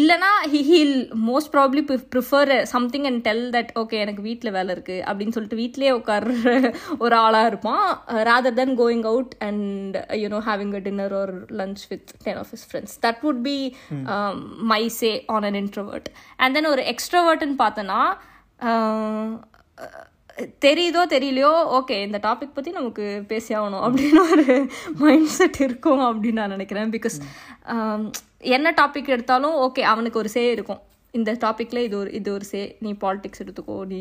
இல்லைனா 0.00 0.30
he 0.52 0.60
he'll 0.70 0.96
most 1.28 1.50
probably 1.52 2.00
prefer 2.14 2.62
something 2.62 3.04
and 3.04 3.22
tell 3.22 3.50
that 3.50 3.70
okay 3.74 3.92
எனக்கு 3.92 4.22
வீட்டில் 4.22 4.50
வேலை 4.50 4.74
இருக்குது 4.74 5.04
அப்படின்னு 5.08 5.34
சொல்லிட்டு 5.36 5.56
வீட்டிலேயே 5.56 5.92
உட்கார்ற 5.92 6.74
ஒரு 6.98 7.16
ஆளாக 7.16 7.46
இருப்பான். 7.46 8.04
Rather 8.06 8.52
than 8.58 8.74
going 8.74 9.04
out 9.04 9.30
and 9.40 9.96
uh, 9.96 10.14
you 10.14 10.28
know 10.28 10.40
having 10.40 10.74
a 10.74 10.80
dinner 10.80 11.08
or 11.20 11.46
lunch 11.48 11.82
with 11.90 12.06
10 12.24 12.36
of 12.36 12.50
his 12.50 12.64
friends. 12.64 12.98
That 12.98 13.22
would 13.22 13.42
be 13.42 13.74
um, 14.06 14.66
my 14.72 14.88
say 14.88 15.24
on 15.28 15.44
an 15.44 15.54
introvert. 15.54 16.08
And 16.38 16.56
then 16.56 16.66
ஒரு 16.66 16.94
எக்ஸ்ட்ரோவர்ட்னு 16.94 17.56
பார்த்தோன்னா 17.64 18.00
தெரியுதோ 20.64 21.02
தெரியலையோ 21.14 21.52
ஓகே 21.78 21.96
இந்த 22.06 22.18
டாபிக் 22.22 22.54
பற்றி 22.54 22.70
நமக்கு 22.70 23.24
பேசி 23.26 23.54
ஆகணும் 23.54 23.84
அப்படின்னு 23.86 24.20
ஒரு 24.30 24.68
மைண்ட் 24.94 25.26
செட் 25.26 25.60
இருக்கும் 25.60 26.00
அப்படின்னு 26.00 26.32
நான் 26.32 26.48
நினைக்கிறேன். 26.48 26.90
பிகாஸ் 26.90 27.16
என்ன 28.40 28.68
டாபிக் 28.80 29.12
எடுத்தாலும் 29.14 29.56
ஓகே 29.66 29.82
அவனுக்கு 29.92 30.20
ஒரு 30.22 30.30
சே 30.36 30.44
இருக்கும். 30.56 30.80
இந்த 31.14 31.30
டாப்பிக்கில் 31.44 31.84
இது 31.86 31.96
ஒரு 32.00 32.10
இது 32.18 32.30
ஒரு 32.36 32.46
சே 32.52 32.60
நீ 32.84 32.90
பாலிடிக்ஸ் 33.02 33.42
எடுத்துக்கோ 33.44 33.76
நீ 33.92 33.98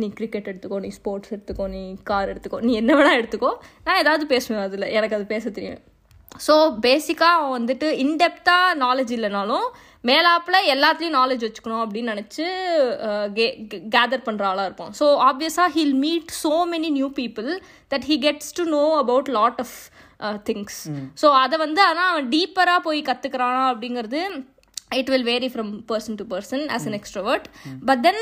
நீ 0.00 0.06
கிரிக்கெட் 0.18 0.50
எடுத்துக்கோ 0.50 0.78
நீ 0.84 0.90
ஸ்போர்ட்ஸ் 0.98 1.32
எடுத்துக்கோ 1.34 1.66
நீ 1.76 1.82
கார் 2.10 2.30
எடுத்துக்கோ 2.32 2.60
நீ 2.66 2.72
என்ன 2.82 2.92
வேணால் 2.98 3.18
எடுத்துக்கோ. 3.20 3.50
நான் 3.86 4.00
ஏதாவது 4.02 4.26
பேசுவேன் 4.34 4.64
அதில். 4.66 4.92
எனக்கு 4.98 5.16
அது 5.18 5.26
பேச 5.34 5.50
தெரியும். 5.50 5.82
ஸோ 6.46 6.54
பேசிக்காக 6.86 7.34
அவன் 7.38 7.56
வந்துட்டு 7.58 7.88
இன்டெப்த்தாக 8.04 8.78
நாலேஜ் 8.84 9.12
இல்லைனாலும் 9.16 9.66
மேலாப்பில் 10.04 10.68
எல்லாத்துலேயும் 10.74 11.18
நாலேஜ் 11.18 11.44
வச்சுக்கணும் 11.46 11.82
அப்படின்னு 11.84 12.12
நினச்சி 12.14 12.44
கே 13.36 13.46
கேதர் 13.94 14.24
பண்ணுற 14.26 14.44
ஆளாக 14.50 14.68
இருப்போம் 14.68 14.92
ஸோ 15.00 15.06
ஆப்வியஸாக 15.28 15.72
he'll 15.76 15.96
meet 16.04 16.32
so 16.42 16.52
many 16.72 16.90
new 16.98 17.08
people 17.20 17.50
that 17.92 18.06
he 18.10 18.16
gets 18.26 18.52
to 18.58 18.64
know 18.76 18.82
about 19.02 19.30
lot 19.38 19.60
of 19.64 19.76
things 20.48 20.80
so 21.22 21.28
அதை 21.42 21.58
வந்து 21.58 21.82
ஆனால் 21.90 22.10
அவன் 22.12 22.28
டீப்பராக 22.28 22.86
போய் 22.88 23.00
கற்றுக்கிறானா 23.02 23.62
அப்படிங்கிறது 23.72 24.20
it 24.98 25.10
will 25.12 25.26
vary 25.30 25.48
from 25.52 25.70
person 25.90 26.16
to 26.20 26.24
person 26.32 26.64
as 26.74 26.86
an 26.88 26.96
extrovert 26.98 27.46
but 27.88 28.02
then 28.06 28.20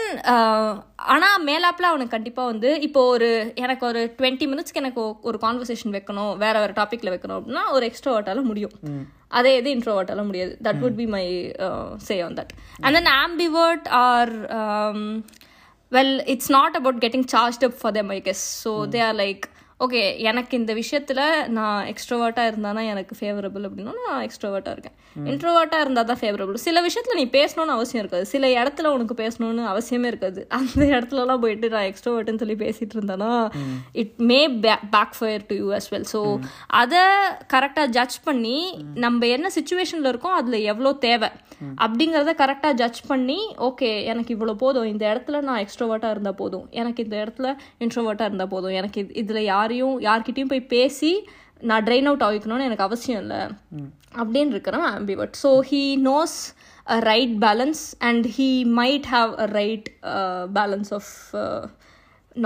ஆனால் 1.14 1.42
மேலாப்பில் 1.48 1.88
அவனுக்கு 1.90 2.14
கண்டிப்பாக 2.16 2.50
வந்து 2.52 2.70
இப்போ 2.86 3.00
ஒரு 3.14 3.28
எனக்கு 3.54 3.84
ஒரு 3.90 4.02
டுவெண்ட்டி 4.18 4.46
மினிட்ஸ்க்கு 4.52 4.82
எனக்கு 4.84 5.02
ஒரு 5.22 5.38
கான்வர்சேஷன் 5.44 5.94
வைக்கணும் 5.96 6.32
வேற 6.36 6.54
வேறு 6.60 6.78
டாப்பிக்கில் 6.80 7.12
வைக்கணும் 7.14 7.38
அப்படின்னா 7.38 7.64
ஒரு 7.72 7.86
எக்ஸ்ட்ரோவர்ட்டால 7.90 8.42
முடியும். 8.50 8.74
அதே 9.38 9.52
இது 9.60 9.68
இன்ட்ரோவர்ட்டால 9.76 10.22
முடியாது. 10.26 10.52
That 10.66 10.80
would 10.84 10.98
be 11.02 11.06
my 11.16 11.24
say 12.08 12.16
on 12.20 12.36
that 12.40 12.52
and 12.84 12.96
then 12.98 13.12
ambivert 13.24 13.88
are 14.04 14.32
well 15.92 16.16
it's 16.34 16.52
not 16.58 16.76
about 16.80 17.00
getting 17.06 17.28
charge 17.34 17.64
up 17.68 17.78
for 17.80 17.96
them 17.98 18.12
I 18.18 18.20
guess 18.28 18.44
so 18.64 18.72
they 18.94 19.02
are 19.08 19.18
like 19.24 19.44
okay 19.84 20.00
எனக்கு 20.30 20.54
இந்த 20.60 20.72
விஷயத்தில் 20.80 21.20
நான் 21.56 21.86
எக்ஸ்ட்ரோவர்ட்டாக 21.92 22.50
இருந்தானா 22.50 22.82
எனக்கு 22.92 23.14
ஃபேவரபிள் 23.18 23.64
அப்படின்னா 23.68 23.92
நான் 24.08 24.24
எக்ஸ்ட்ரோவர்ட்டாக 24.26 24.74
இருக்கேன். 24.76 24.96
இன்ட்ரோவர்ட்டாக 25.30 25.84
இருந்தால் 25.84 26.08
தான் 26.10 26.20
ஃபேவரபிள் 26.20 26.58
சில 26.66 26.80
விஷயத்தில் 26.86 27.18
நீ 27.20 27.24
பேசணும்னு 27.38 27.74
அவசியம் 27.76 28.02
இருக்காது. 28.02 28.26
சில 28.32 28.46
இடத்துல 28.58 28.92
உனக்கு 28.96 29.14
பேசணும்னு 29.22 29.64
அவசியமே 29.72 30.10
இருக்காது. 30.12 30.40
அந்த 30.58 30.82
இடத்துலலாம் 30.92 31.42
போயிட்டு 31.44 31.70
நான் 31.74 31.88
எக்ஸ்ட்ரோவர்ட்னு 31.90 32.42
சொல்லி 32.42 32.56
பேசிகிட்டு 32.64 32.96
இருந்தேன்னா 32.98 33.32
it 34.02 34.14
may 34.30 34.40
backfire 35.18 35.46
to 35.50 35.56
you 35.62 35.66
as 35.78 35.90
well 35.94 36.08
so 36.14 36.22
அதை 36.82 37.02
கரெக்டாக 37.54 37.88
ஜட்ஜ் 37.98 38.18
பண்ணி 38.28 38.56
நம்ம 39.06 39.26
என்ன 39.38 39.50
சுச்சுவேஷனில் 39.58 40.10
இருக்கோம் 40.12 40.38
அதில் 40.40 40.58
எவ்வளோ 40.74 40.92
தேவை? 41.08 41.30
அப்படிங்கிறத 41.84 42.30
கரெக்டாக 42.42 42.74
ஜட்ஜ் 42.74 43.02
பண்ணி 43.10 43.40
ஓகே 43.70 43.90
எனக்கு 44.12 44.30
இவ்வளோ 44.36 44.56
போதும். 44.64 44.88
இந்த 44.92 45.04
இடத்துல 45.12 45.42
நான் 45.48 45.60
எக்ஸ்ட்ரோவர்ட்டாக 45.64 46.14
இருந்தால் 46.14 46.38
போதும். 46.40 46.64
எனக்கு 46.80 47.02
இந்த 47.04 47.16
இடத்துல 47.24 47.48
இன்ட்ரோவர்ட்டாக 47.84 48.30
இருந்தால் 48.30 48.52
போதும். 48.54 48.74
எனக்கு 48.80 49.00
இது 49.02 49.30
இதில் 49.32 49.48
யாரையும் 49.72 50.00
யார்கிட்டையும் 50.00 50.52
போய் 50.52 50.70
பேசி 50.72 51.12
நான் 51.68 51.84
ட்ரெயின் 51.84 52.08
அவுட் 52.08 52.24
ஆகிக்கணும்னு 52.26 52.66
எனக்கு 52.68 52.86
அவசியம் 52.86 53.20
இல்லை. 53.20 53.40
அப்படின்னு 54.20 54.54
இருக்கிறேன் 54.54 54.88
ambivert 54.96 55.36
so 55.42 55.50
he 55.70 55.82
knows 56.06 56.36
a 56.86 56.98
right 57.08 57.34
balance 57.44 57.82
and 58.08 58.24
he 58.36 58.48
might 58.80 59.06
have 59.12 59.30
a 59.38 59.46
right 59.52 59.88
balance 60.58 60.90
of 60.98 61.10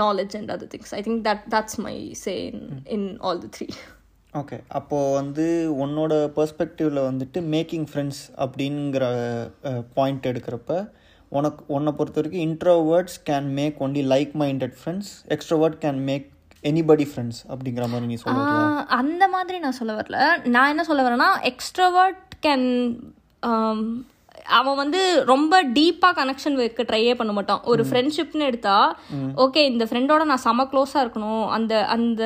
knowledge 0.01 0.35
and 0.39 0.51
other 0.55 0.71
things 0.73 0.93
I 0.97 1.01
think 1.07 1.21
that 1.27 1.43
that's 1.55 1.79
my 1.87 1.95
say 2.23 2.35
in 2.47 2.63
in 2.97 3.07
all 3.21 3.41
the 3.43 3.49
three 3.57 3.67
okay 4.33 4.57
அப்போது 4.79 5.13
வந்து 5.13 5.45
உன்னோட 5.83 6.13
பெர்ஸ்பெக்டிவில் 6.37 7.01
வந்துட்டு 7.09 7.39
making 7.53 7.87
friends 7.91 8.23
அப்படிங்கிற 8.37 9.03
point 9.93 10.29
எடுக்கிறப்ப 10.31 10.79
உனக்கு 11.31 11.61
உன்னை 11.75 11.91
பொறுத்த 11.91 12.19
வரைக்கும் 12.19 12.45
introverts 12.47 13.19
can 13.29 13.47
make 13.59 13.79
only 13.85 14.03
like 14.13 14.33
minded 14.43 14.75
friends 14.79 15.11
extrovert 15.35 15.79
can 15.81 16.01
make 16.09 16.27
anybody 16.63 17.05
friends 17.11 17.41
அப்படிங்கிற 17.53 17.85
மாதிரி 17.93 18.05
நீ 18.05 18.15
சொல்ல 18.15 18.85
அந்த 18.99 19.23
மாதிரி 19.27 19.59
நான் 19.59 19.79
சொல்ல 19.79 19.93
வரல. 20.01 20.19
நான் 20.55 20.69
என்ன 20.69 20.83
சொல்ல 20.83 21.07
வரேன்னா 21.07 21.31
எக்ஸ்ட்ரோவர்ட் 21.51 22.21
கேன் 22.45 22.67
அவன் 24.57 24.75
வந்து 24.75 24.99
ரொம்ப 25.25 25.53
டீப்பாக 25.63 26.17
கனெக்ஷன் 26.19 26.53
வைக்க 26.53 26.83
ட்ரையே 26.83 27.13
பண்ண 27.15 27.31
மாட்டான். 27.33 27.61
ஒரு 27.63 27.83
ஃப்ரெண்ட்ஷிப்னு 27.89 28.47
எடுத்தா 28.49 28.75
ஓகே 29.45 29.61
இந்த 29.71 29.85
ஃப்ரெண்டோட 29.85 30.23
நான் 30.23 30.43
செம 30.45 30.67
க்ளோஸாக 30.71 31.03
இருக்கணும். 31.05 31.47
அந்த 31.47 31.85
அந்த 31.95 32.23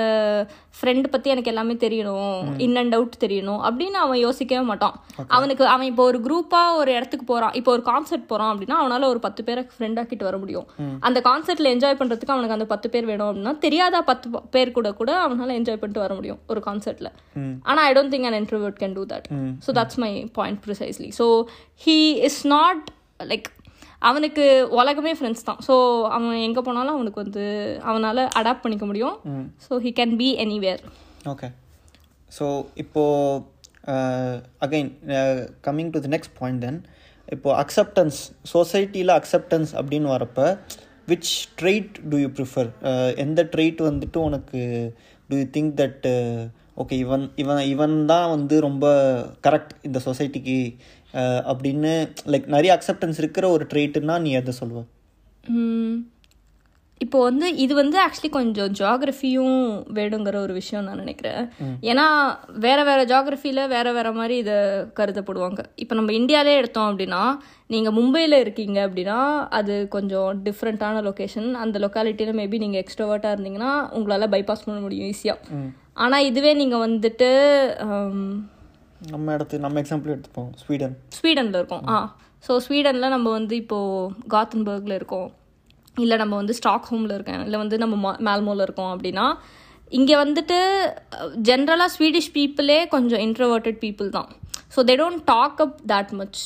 ஃப்ரெண்ட் 0.79 1.07
பற்றி 1.13 1.29
எனக்கு 1.33 1.51
எல்லாமே 1.51 1.73
தெரியணும். 1.83 2.35
இன் 2.65 2.77
அண்ட் 2.81 2.95
அவுட் 2.97 3.15
தெரியணும். 3.23 3.61
அப்படின்னு 3.67 3.97
அவன் 4.03 4.19
யோசிக்கவே 4.25 4.63
மாட்டான். 4.69 4.95
அவனுக்கு 5.37 5.63
அவன் 5.73 5.87
இப்போ 5.89 6.03
ஒரு 6.11 6.19
குரூப்பாக 6.27 6.77
ஒரு 6.81 6.91
இடத்துக்கு 6.97 7.25
போகிறான் 7.31 7.55
இப்போ 7.59 7.71
ஒரு 7.75 7.83
கான்சர்ட் 7.89 8.25
போகிறான் 8.31 8.51
அப்படின்னா 8.53 8.77
அவனால் 8.81 9.07
ஒரு 9.13 9.21
பத்து 9.25 9.41
பேரை 9.47 9.63
ஃப்ரெண்டாக்கிட்டு 9.73 10.27
வர 10.29 10.37
முடியும். 10.43 10.67
அந்த 11.09 11.21
கான்சர்ட்டில் 11.29 11.71
என்ஜாய் 11.73 11.99
பண்ணுறதுக்கு 12.01 12.35
அவனுக்கு 12.35 12.57
அந்த 12.57 12.67
பத்து 12.73 12.89
பேர் 12.95 13.09
வேணும் 13.11 13.27
அப்படின்னா 13.29 13.53
தெரியாத 13.67 14.03
பத்து 14.11 14.29
பேர் 14.55 14.75
கூட 14.77 14.91
கூட 15.01 15.11
அவனால் 15.25 15.57
என்ஜாய் 15.59 15.81
பண்ணிட்டு 15.81 16.05
வர 16.05 16.13
முடியும் 16.19 16.41
ஒரு 16.53 16.63
கான்சர்ட்டில் 16.69 17.11
ஆனால் 17.69 17.83
I 17.87 17.91
don't 17.97 18.13
think 18.15 18.29
an 18.31 18.39
introvert 18.41 18.79
can 18.83 18.97
do 18.99 19.05
that 19.13 19.27
so 19.67 19.71
that's 19.79 20.01
my. 20.05 20.13
Point 20.39 20.61
precisely 20.67 21.09
so 21.21 21.27
he 21.85 21.97
is 22.29 22.41
not 22.55 22.85
like 23.31 23.49
அவனுக்கு 24.09 24.45
உலகமே 24.79 25.11
ஃப்ரெண்ட்ஸ் 25.17 25.47
தான். 25.49 25.59
ஸோ 25.67 25.73
அவன் 26.15 26.37
எங்கே 26.47 26.61
போனாலும் 26.67 26.95
அவனுக்கு 26.97 27.23
வந்து 27.23 27.43
அவனால் 27.89 28.21
அடாப்ட் 28.39 28.63
பண்ணிக்க 28.65 28.85
முடியும். 28.91 29.15
So 29.65 29.79
he 29.85 29.91
can 29.99 30.15
be 30.21 30.29
anywhere 30.45 30.81
okay 31.33 31.49
so 32.37 32.45
இப்போது 32.83 33.41
again 34.65 34.89
coming 35.67 35.91
to 35.95 36.01
the 36.05 36.11
next 36.15 36.35
point 36.39 36.61
then 36.65 36.79
இப்போது 37.35 37.55
அக்செப்டன்ஸ் 37.63 38.19
சொசைட்டியில் 38.53 39.13
அக்செப்டன்ஸ் 39.17 39.71
அப்படின்னு 39.81 40.09
வரப்போ 40.15 40.47
which 41.11 41.31
trait 41.59 41.93
do 42.11 42.17
you 42.23 42.29
prefer 42.37 42.69
எந்த 43.25 43.41
ட்ரெயிட் 43.53 43.81
வந்துட்டு 43.89 44.19
உனக்கு 44.27 44.61
do 45.29 45.35
you 45.41 45.45
think 45.57 45.73
that 45.81 46.07
okay 46.77 46.91
இவன் 46.91 47.31
இவன் 47.35 47.57
இவன் 47.65 48.05
தான் 48.05 48.29
வந்து 48.29 48.59
ரொம்ப 48.59 48.85
கரெக்ட் 49.43 49.73
இந்த 49.81 49.99
சொசைட்டிக்கு 50.05 50.57
அப்படின்னு 51.51 51.91
லைக் 52.25 52.47
நிறைய 52.47 52.77
அக்செப்டன்ஸ் 52.77 53.17
இருக்கிற 53.17 53.49
ஒரு 53.49 53.65
ட்ரெயிட்டுன்னா 53.65 54.21
நீ 54.21 54.31
எதை 54.31 54.53
சொல்லுவ. 54.59 54.81
இப்போ 57.01 57.17
வந்து 57.23 57.57
இது 57.57 57.73
வந்து 57.73 57.97
ஆக்சுவலி 58.03 58.29
கொஞ்சம் 58.29 58.73
ஜியாகிரஃபியும் 58.79 59.55
வேணுங்கிற 59.97 60.35
ஒரு 60.35 60.53
விஷயம் 60.53 60.85
நான் 60.87 60.97
நினைக்கிறேன். 60.97 61.41
ஏன்னா 61.91 62.05
வேற 62.65 62.83
வேற 62.83 62.99
ஜியாகிரஃபியில் 63.05 63.61
வேற 63.67 63.87
வேற 63.91 64.11
மாதிரி 64.11 64.35
இதை 64.37 64.57
கருதப்படுவாங்க. 64.99 65.61
இப்போ 65.75 65.95
நம்ம 65.95 66.13
இந்தியாவிலே 66.13 66.53
எடுத்தோம் 66.57 66.89
அப்படின்னா 66.91 67.21
நீங்கள் 67.69 67.95
மும்பையில் 67.97 68.37
இருக்கீங்க 68.39 68.79
அப்படின்னா 68.87 69.19
அது 69.59 69.87
கொஞ்சம் 69.89 70.43
டிஃப்ரெண்ட்டான 70.43 71.01
லொக்கேஷன் 71.01 71.49
அந்த 71.63 71.79
லொக்காலிட்டியில் 71.79 72.39
மேபி 72.41 72.63
நீங்கள் 72.65 72.83
எக்ஸ்ட்ரோவர்ட்டாக 72.83 73.35
இருந்தீங்கன்னா 73.35 73.73
உங்களால் 73.91 74.31
பைபாஸ் 74.35 74.65
பண்ண 74.65 74.79
முடியும் 74.81 75.11
ஈஸியாக 75.11 75.59
ஆனால் 75.93 76.25
இதுவே 76.25 76.53
நீங்கள் 76.53 76.85
வந்துட்டு 76.87 77.29
நம்ம 79.11 79.33
இடத்து 79.35 79.63
நம்ம 79.65 79.79
எக்ஸாம்பிள் 79.81 80.13
எடுத்துப்போம் 80.15 80.51
ஸ்வீடன். 80.63 80.95
ஸ்வீடனில் 81.17 81.59
இருக்கோம். 81.59 81.85
ஆ. 81.87 81.99
ஸோ 82.43 82.53
ஸ்வீடனில் 82.65 83.13
நம்ம 83.15 83.27
வந்து 83.29 83.55
இப்போது 83.55 84.11
காத்தன்பர்கில் 84.29 84.95
இருக்கோம். 84.95 85.29
இல்லை 86.03 86.17
நம்ம 86.23 86.35
வந்து 86.41 86.57
ஸ்டாக் 86.59 86.87
ஹோமில் 86.91 87.15
இருக்கேன் 87.17 87.43
இல்லை 87.47 87.59
வந்து 87.63 87.77
நம்ம 87.83 88.13
மேல்மோவில் 88.27 88.65
இருக்கோம் 88.67 88.91
அப்படின்னா 88.95 89.25
இங்கே 89.99 90.15
வந்துட்டு 90.23 90.57
ஜென்ரலாக 91.49 91.93
ஸ்வீடிஷ் 91.95 92.31
பீப்புளே 92.35 92.77
கொஞ்சம் 92.93 93.23
இன்ட்ரவர்ட்டட் 93.27 93.79
பீப்புள் 93.85 94.09
தான். 94.17 94.29
So 94.75 94.81
they 94.89 94.93
don't 95.01 95.23
talk 95.31 95.59
up 95.65 95.75
that 95.91 96.11
much 96.19 96.39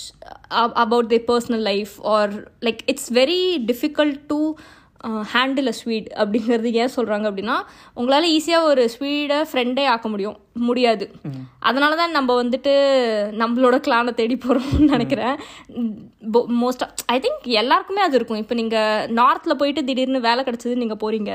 about 0.84 1.10
the 1.14 1.20
personal 1.28 1.66
life 1.72 1.94
or 2.14 2.34
like 2.68 2.82
it's 2.92 3.12
very 3.20 3.42
difficult 3.72 4.20
to 4.32 4.40
handle 5.34 5.76
Swede 5.82 6.10
அப்படிங்கிறது 6.22 6.72
ஏன் 6.84 6.96
சொல்கிறாங்க 6.98 7.26
அப்படின்னா 7.32 7.58
உங்களால் 8.00 8.32
ஈஸியாக 8.38 8.72
ஒரு 8.72 8.86
ஸ்வீடை 8.96 9.40
ஃப்ரெண்டே 9.52 9.86
ஆக்க 9.94 10.10
முடியும் 10.16 10.40
முடியாது. 10.68 11.06
அதனால 11.68 11.94
தான் 12.00 12.14
நம்ம 12.18 12.32
வந்துட்டு 12.42 12.74
நம்மளோட 13.40 13.78
கிளானை 13.86 14.12
தேடி 14.20 14.36
போகிறோம்னு 14.44 14.86
நினைக்கிறேன். 14.94 15.36
மோஸ்ட்டாக 16.62 17.04
ஐ 17.14 17.18
திங்க் 17.24 17.48
எல்லாருக்குமே 17.62 18.02
அது 18.06 18.16
இருக்கும். 18.18 18.40
இப்போ 18.44 18.56
நீங்கள் 18.60 19.10
நார்த்தில் 19.20 19.58
போயிட்டு 19.62 19.82
திடீர்னு 19.90 20.20
வேலை 20.28 20.42
கிடச்சது 20.48 20.76
நீங்கள் 20.84 21.00
போகிறீங்க 21.02 21.32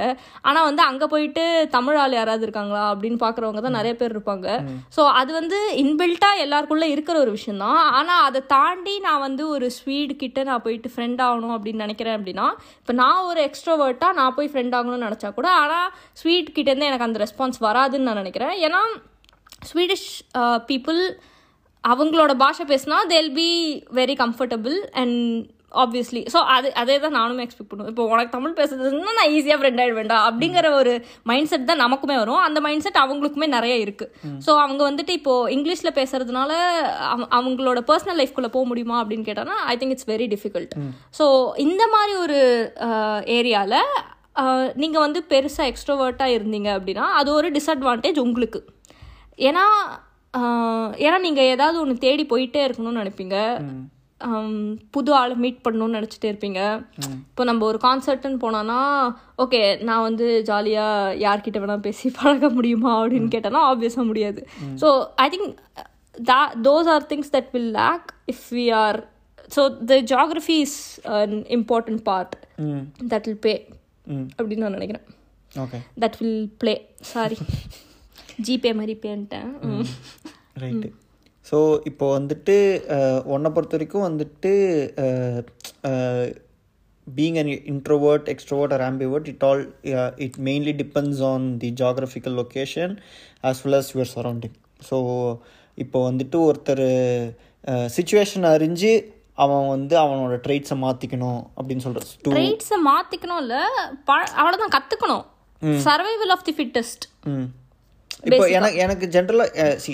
ஆனால் 0.48 0.66
வந்து 0.68 0.82
அங்கே 0.90 1.08
போயிட்டு 1.14 1.44
தமிழ் 1.76 1.98
ஆள் 2.02 2.16
யாராவது 2.18 2.46
இருக்காங்களா 2.46 2.84
அப்படின்னு 2.92 3.18
பார்க்குறவங்க 3.24 3.62
தான் 3.66 3.78
நிறைய 3.78 3.94
பேர் 4.00 4.14
இருப்பாங்க. 4.16 4.48
ஸோ 4.96 5.04
அது 5.20 5.30
வந்து 5.38 5.58
இன்பில்ட்டாக 5.82 6.42
எல்லாருக்குள்ளே 6.44 6.88
இருக்கிற 6.94 7.18
ஒரு 7.24 7.34
விஷயம் 7.36 7.62
தான். 7.64 7.82
ஆனால் 7.98 8.24
அதை 8.30 8.42
தாண்டி 8.54 8.96
நான் 9.08 9.24
வந்து 9.26 9.44
ஒரு 9.56 9.68
ஸ்வீட் 9.78 10.14
கிட்ட 10.24 10.46
நான் 10.50 10.64
போயிட்டு 10.68 10.94
ஃப்ரெண்ட் 10.94 11.22
ஆகணும் 11.28 11.54
அப்படின்னு 11.58 11.84
நினைக்கிறேன் 11.86 12.18
அப்படின்னா 12.20 12.48
இப்போ 12.80 12.94
நான் 13.02 13.28
ஒரு 13.30 13.42
எக்ஸ்ட்ரோவர்ட்டாக 13.60 14.12
நான் 14.12 14.34
போய் 14.34 14.50
ஃப்ரெண்ட் 14.52 14.74
ஆகணும்னு 14.76 15.06
நினச்சா 15.08 15.30
கூட 15.34 15.48
ஆனால் 15.62 15.88
ஸ்வீட் 16.12 16.54
கிட்டேருந்து 16.56 16.88
எனக்கு 16.90 17.08
அந்த 17.08 17.18
ரெஸ்பான்ஸ் 17.24 17.58
வராதுன்னு 17.68 18.08
நான் 18.08 18.22
நினைக்கிறேன். 18.22 18.54
ஏன்னா 18.66 18.80
ஸ்வீடிஷ் 19.70 20.10
பீப்புள் 20.70 21.00
uh, 21.00 21.28
அவங்களோட 21.84 22.32
பாஷை 22.42 22.64
பேசினா 22.70 22.96
they'll 23.12 23.30
be 23.32 23.48
very 23.94 24.14
comfortable 24.22 24.76
and 25.00 25.18
obviously 25.82 26.22
so 26.34 26.38
அது 26.54 26.68
அதே 26.82 26.96
தான் 27.04 27.16
நானுமே 27.18 27.44
எக்ஸ்பெக்ட் 27.46 27.70
பண்ணுவேன். 27.70 27.92
இப்போ 27.92 28.04
உனக்கு 28.12 28.32
தமிழ் 28.36 28.56
பேசுறதுன்னா 28.60 29.14
நான் 29.18 29.32
ஈஸியாக 29.36 29.58
ஃப்ரெண்ட் 29.60 29.80
ஆகிட 29.84 29.94
வேண்டாம் 30.00 30.24
அப்படிங்கிற 30.28 30.68
ஒரு 30.80 30.92
மைண்ட் 31.30 31.50
செட் 31.52 31.68
தான் 31.70 31.82
நமக்குமே 31.84 32.16
வரும். 32.22 32.42
அந்த 32.46 32.60
மைண்ட் 32.66 32.84
செட் 32.86 33.00
அவங்களுக்குமே 33.04 33.48
நிறைய 33.56 33.76
இருக்குது 33.86 34.38
ஸோ 34.46 34.50
அவங்க 34.64 34.82
வந்துட்டு 34.90 35.14
இப்போ 35.20 35.34
இங்கிலீஷில் 35.56 35.96
பேசுறதுனால 36.00 36.52
அவங்களோட 37.38 37.82
பர்சனல் 37.90 38.20
லைஃப்குள்ளே 38.22 38.52
போக 38.56 38.66
முடியுமா 38.72 38.98
அப்படின்னு 39.02 39.28
கேட்டாங்கன்னா 39.28 39.60
I 39.72 39.76
think 39.80 39.94
it's 39.96 40.10
very 40.12 40.28
difficult 40.34 40.74
so 41.20 41.26
இந்த 41.66 41.82
மாதிரி 41.96 42.14
ஒரு 42.24 42.40
ஏரியாவில் 43.38 43.80
நீங்கள் 44.82 45.04
வந்து 45.04 45.20
பெருசாக 45.30 45.70
எக்ஸ்ட்ரோவர்ட்டாக 45.70 46.36
இருந்தீங்க 46.36 46.68
அப்படின்னா 46.76 47.06
அது 47.20 47.28
ஒரு 47.38 47.48
டிஸ்அட்வான்டேஜ் 47.56 48.18
உங்களுக்கு. 48.26 48.60
ஏன்னா 49.48 49.64
ஏன்னா 51.04 51.16
நீங்கள் 51.24 51.48
ஏதாவது 51.54 51.76
ஒன்று 51.82 51.94
தேடி 52.04 52.24
போயிட்டே 52.32 52.60
இருக்கணும்னு 52.66 53.02
நினைப்பீங்க. 53.02 53.36
புது 54.90 55.14
ஆளை 55.14 55.36
மீட் 55.36 55.60
பண்ணணும்னு 55.68 55.96
நினச்சிட்டே 55.98 56.28
இருப்பீங்க. 56.32 56.84
இப்போ 57.08 57.44
நம்ம 57.44 57.64
ஒரு 57.64 57.78
கான்சர்ட்டுன்னு 57.82 58.42
போனோன்னா 58.44 58.80
ஓகே 59.38 59.82
நான் 59.82 60.02
வந்து 60.02 60.42
ஜாலியாக 60.42 61.14
யார்கிட்ட 61.16 61.60
வேணால் 61.60 61.80
பேசி 61.80 62.10
பழக 62.22 62.48
முடியுமா 62.48 63.02
அப்படின்னு 63.02 63.30
கேட்டேன்னா 63.34 63.62
ஆப்வியஸாக 63.70 64.04
முடியாது. 64.04 64.46
So 64.80 65.06
I 65.16 65.28
think 65.28 65.56
are 66.94 67.00
things 67.00 67.30
that 67.30 67.52
will 67.52 67.70
lack 67.70 68.14
if 68.26 68.50
we 68.50 68.70
are 68.70 69.04
so 69.48 69.68
the 69.68 70.02
geography 70.02 70.62
is 70.62 71.00
an 71.04 71.44
important 71.44 72.04
part 72.04 72.36
ம். 72.58 72.82
that 73.08 73.22
will 73.26 73.40
pay 73.46 73.58
ம். 74.06 74.26
அப்படின்னு 74.38 74.56
நான் 74.56 74.72
நினைக்கிறேன். 74.72 75.06
Okay 75.64 75.78
that 75.96 76.14
will 76.20 76.48
play. 76.64 76.78
Sorry 77.00 77.38
GPay 78.48 78.74
மாதிரி 78.80 78.98
பேன்ட்டேன் 79.02 79.50
ரைட்டு 80.56 80.88
ஸோ 81.50 81.59
இப்போ 81.90 82.07
வந்துட்டு 82.16 82.57
உன்னை 83.26 83.50
பொறுத்த 83.50 83.76
வரைக்கும் 83.76 84.07
வந்துட்டு 84.09 84.52
being 87.07 87.38
an 87.38 87.52
introvert 87.71 88.26
extrovert 88.33 88.75
or 88.76 88.85
ambivert 88.88 89.28
it 89.28 89.45
all 89.45 89.62
it 90.19 90.38
mainly 90.45 90.75
depends 90.80 91.23
on 91.30 91.47
the 91.59 91.71
geographical 91.80 92.37
location 92.37 92.92
as 93.45 93.62
well 93.64 93.78
as 93.78 93.90
your 93.95 94.12
surrounding 94.12 94.57
so 94.90 94.99
இப்போ 95.78 95.99
வந்துட்டு 96.09 96.37
ஒருத்தர் 96.47 96.85
சுச்சுவேஷன் 97.95 98.47
அறிஞ்சு 98.50 98.92
அவன் 99.38 99.66
வந்து 99.69 99.95
அவனோட 99.99 100.35
ட்ரைட்ஸை 100.45 100.76
மாற்றிக்கணும் 100.80 101.40
அப்படின்னு 101.57 101.85
சொல்கிற 101.85 102.02
ட்ரைட்ஸை 102.28 102.78
மாற்றிக்கணும் 102.87 103.40
இல்லை 103.42 103.61
ப 104.04 104.12
அவ்வளோதான் 104.38 104.75
கற்றுக்கணும் 104.76 105.25
சர்வைவல் 105.85 106.33
ஆஃப் 106.33 106.45
தி 106.45 106.54
ஃபிட்டஸ்ட் 106.59 107.04
ம். 107.28 107.47
இப்போ 108.28 108.44
எனக்கு 108.56 108.78
எனக்கு 108.84 109.06
ஜென்ரலாக 109.14 109.66
சி 109.84 109.92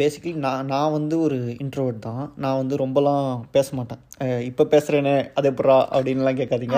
பேசிக்கலி 0.00 0.32
நான் 0.44 0.68
நான் 0.72 0.94
வந்து 0.96 1.16
ஒரு 1.26 1.38
இன்ட்ரோவர்ட் 1.64 2.00
தான். 2.08 2.24
நான் 2.42 2.58
வந்து 2.60 2.74
ரொம்பலாம் 2.82 3.28
பேச 3.56 3.68
மாட்டேன். 3.78 4.00
இப்போ 4.48 4.64
பேசுகிறேனே 4.74 5.14
அது 5.38 5.48
எப்படா 5.52 5.78
அப்படின்லாம் 5.94 6.40
கேட்காதீங்க. 6.40 6.76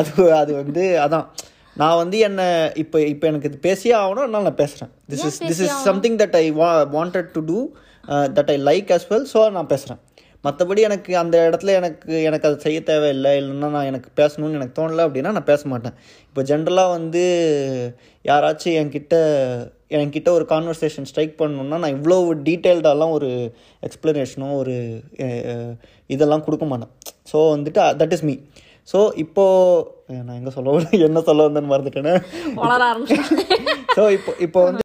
அது 0.00 0.26
அது 0.40 0.52
வந்து 0.62 0.84
அதான். 1.04 1.26
நான் 1.82 2.00
வந்து 2.02 2.18
என்ன 2.28 2.42
இப்போ 2.82 2.98
இப்போ 3.12 3.26
எனக்கு 3.30 3.48
இது 3.50 3.58
பேசியே 3.68 3.94
ஆகணும் 4.02 4.24
அதனால 4.24 4.46
நான் 4.48 4.60
பேசுகிறேன் 4.62 4.92
this 5.12 5.24
is 5.28 5.40
this 5.48 5.62
is 5.64 5.78
something 5.88 6.18
that 6.22 6.36
I 6.42 6.46
wa 6.60 6.70
wanted 6.96 7.30
to 7.36 7.42
do 7.50 7.58
that 8.36 8.52
I 8.54 8.58
like 8.68 8.92
as 8.96 9.04
well 9.10 9.26
so 9.34 9.40
நான் 9.56 9.72
பேசுகிறேன் 9.72 10.00
மற்றபடி 10.44 10.80
எனக்கு 10.88 11.12
அந்த 11.20 11.36
இடத்துல 11.48 11.70
எனக்கு 11.78 12.16
எனக்கு 12.28 12.46
அது 12.48 12.56
செய்ய 12.64 12.78
தேவையில்லை 12.90 13.30
இல்லைன்னா 13.40 13.68
நான் 13.76 13.88
எனக்கு 13.90 14.10
பேசணும்னு 14.20 14.58
எனக்கு 14.58 14.76
தோணலை 14.78 15.04
அப்படின்னா 15.06 15.30
நான் 15.36 15.50
பேச 15.52 15.62
மாட்டேன். 15.72 15.96
இப்போ 16.28 16.42
ஜென்ரலாக 16.50 16.92
வந்து 16.96 17.24
யாராச்சும் 18.28 18.76
என்கிட்ட 18.80 19.16
என்கிட்ட 19.98 20.28
ஒரு 20.36 20.44
கான்வர்சேஷன் 20.52 21.08
ஸ்ட்ரைக் 21.10 21.34
பண்ணணுன்னா 21.40 21.76
நான் 21.82 21.96
இவ்வளோ 21.96 22.16
டீட்டெயில்டாலாம் 22.48 23.12
ஒரு 23.18 23.28
எக்ஸ்ப்ளனேஷனோ 23.88 24.48
ஒரு 24.60 24.74
இதெல்லாம் 26.14 26.44
கொடுக்க 26.46 26.64
மாட்டேன். 26.70 26.92
ஸோ 27.32 27.36
வந்துட்டு 27.54 27.82
தட் 28.00 28.14
இஸ் 28.16 28.26
மீ 28.30 28.34
ஸோ 28.92 28.98
இப்போது 29.24 30.24
நான் 30.24 30.38
எங்கே 30.40 30.54
சொல்ல 30.56 30.74
என்ன 31.10 31.22
சொல்ல 31.28 31.46
வந்தேன்னு 31.48 31.72
மறந்துட்டேனே. 31.74 32.16
ஸோ 33.96 34.02
இப்போ 34.16 34.32
இப்போ 34.46 34.60
வந்து 34.68 34.82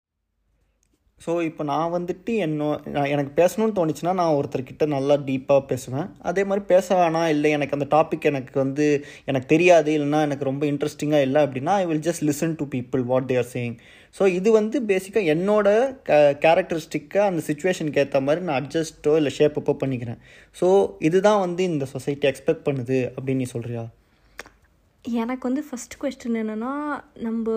ஸோ 1.25 1.31
இப்போ 1.47 1.63
நான் 1.63 1.93
வந்துட்டு 1.95 2.31
என்ன 2.45 2.67
நான் 2.95 3.09
எனக்கு 3.13 3.31
பேசணும்னு 3.41 3.75
தோணுச்சுன்னா 3.77 4.13
நான் 4.19 4.35
ஒருத்தர்கிட்ட 4.37 4.85
நல்லா 4.93 5.15
டீப்பாக 5.27 5.61
பேசுவேன். 5.71 6.07
அதே 6.29 6.43
மாதிரி 6.43 6.65
பேச 6.65 6.95
வேணாம் 6.95 7.29
இல்லை 7.29 7.49
எனக்கு 7.57 7.75
அந்த 7.77 7.87
டாபிக் 7.95 8.27
எனக்கு 8.29 8.59
வந்து 8.59 8.85
எனக்கு 9.25 9.47
தெரியாது 9.47 9.91
இல்லைன்னா 9.97 10.21
எனக்கு 10.21 10.43
ரொம்ப 10.43 10.65
இன்ட்ரெஸ்டிங்காக 10.65 11.27
இல்லை 11.27 11.41
அப்படின்னா 11.47 11.75
I 11.81 11.85
will 11.85 12.05
just 12.07 12.25
listen 12.29 12.55
to 12.61 12.67
people 12.75 13.03
what 13.11 13.29
they're 13.31 13.49
saying 13.53 13.75
so 14.15 14.23
இது 14.37 14.51
வந்து 14.51 14.79
பேசிக்காக 14.81 15.31
என்னோட 15.35 15.67
கேரக்டரிஸ்டிக்காக 16.45 17.29
அந்த 17.31 17.43
சுச்சுவேஷனுக்கு 17.49 18.01
ஏற்ற 18.03 18.21
மாதிரி 18.21 18.45
நான் 18.45 18.59
அட்ஜஸ்ட்டோ 18.61 19.15
இல்லை 19.15 19.33
ஷேப் 19.37 19.59
அப்போ 19.61 19.75
பண்ணிக்கிறேன். 19.85 20.19
ஸோ 20.61 20.69
இதுதான் 21.09 21.39
வந்து 21.39 21.63
இந்த 21.63 21.87
சொசைட்டி 21.93 22.27
எக்ஸ்பெக்ட் 22.31 22.67
பண்ணுது 22.69 22.99
அப்படின்னு 23.15 23.43
நீ 23.43 23.49
சொல்கிறியா 23.53 23.85
எனக்கு 25.05 25.45
வந்து 25.49 25.63
ஃபஸ்ட் 25.69 25.95
கொஸ்டின் 26.01 26.39
என்னன்னா 26.41 26.73
நம்ம 27.19 27.53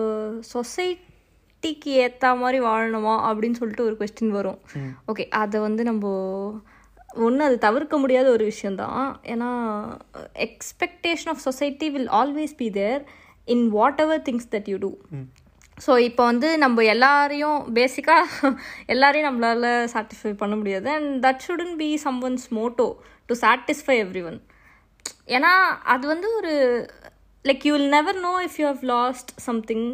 சொசைட்டி 0.53 1.14
சொசைட்டிக்கு 1.63 1.91
ஏற்ற 2.03 2.31
மாதிரி 2.39 2.57
வாழணுமா 2.65 3.13
அப்படின்னு 3.27 3.59
சொல்லிட்டு 3.59 3.85
ஒரு 3.89 3.95
கொஸ்டின் 3.99 4.33
வரும். 4.37 4.59
ஓகே 5.11 5.23
அதை 5.41 5.57
வந்து 5.67 5.83
நம்ம 5.83 6.05
ஒன்று 7.25 7.41
அது 7.47 7.57
தவிர்க்க 7.65 7.95
முடியாத 7.97 8.27
ஒரு 8.35 8.43
விஷயந்தான் 8.51 9.03
ஏன்னா 9.33 9.49
expectation 10.45 11.31
of 11.33 11.43
society 11.45 11.87
will 11.93 12.09
always 12.19 12.55
be 12.61 12.67
there 12.77 13.01
in 13.47 13.65
whatever 14.05 14.23
things 14.27 14.49
that 14.53 14.69
you 14.71 14.77
do 14.85 14.91
so 15.77 15.93
இப்போ 16.07 16.23
வந்து 16.31 16.49
நம்ம 16.63 16.83
எல்லாரையும் 16.93 17.59
பேசிக்காக 17.77 18.51
எல்லாரையும் 18.93 19.29
நம்மளால 19.29 19.71
சாட்டிஸ்ஃபை 19.93 20.33
பண்ண 20.41 20.53
முடியாது. 20.59 20.87
And 20.97 21.13
that 21.25 21.43
shouldn't 21.45 21.75
be 21.81 21.89
someone's 22.29 22.47
motto 22.57 22.87
to 23.29 23.35
satisfy 23.43 23.97
everyone 24.29 24.39
ஏன்னா 25.35 25.53
அது 25.93 26.05
வந்து 26.13 26.27
ஒரு 26.39 26.53
like 27.45 27.65
you 27.67 27.73
will 27.77 27.93
never 27.97 28.19
know 28.27 28.33
if 28.47 28.59
you 28.61 28.67
have 28.73 28.85
lost 28.95 29.31
something 29.47 29.87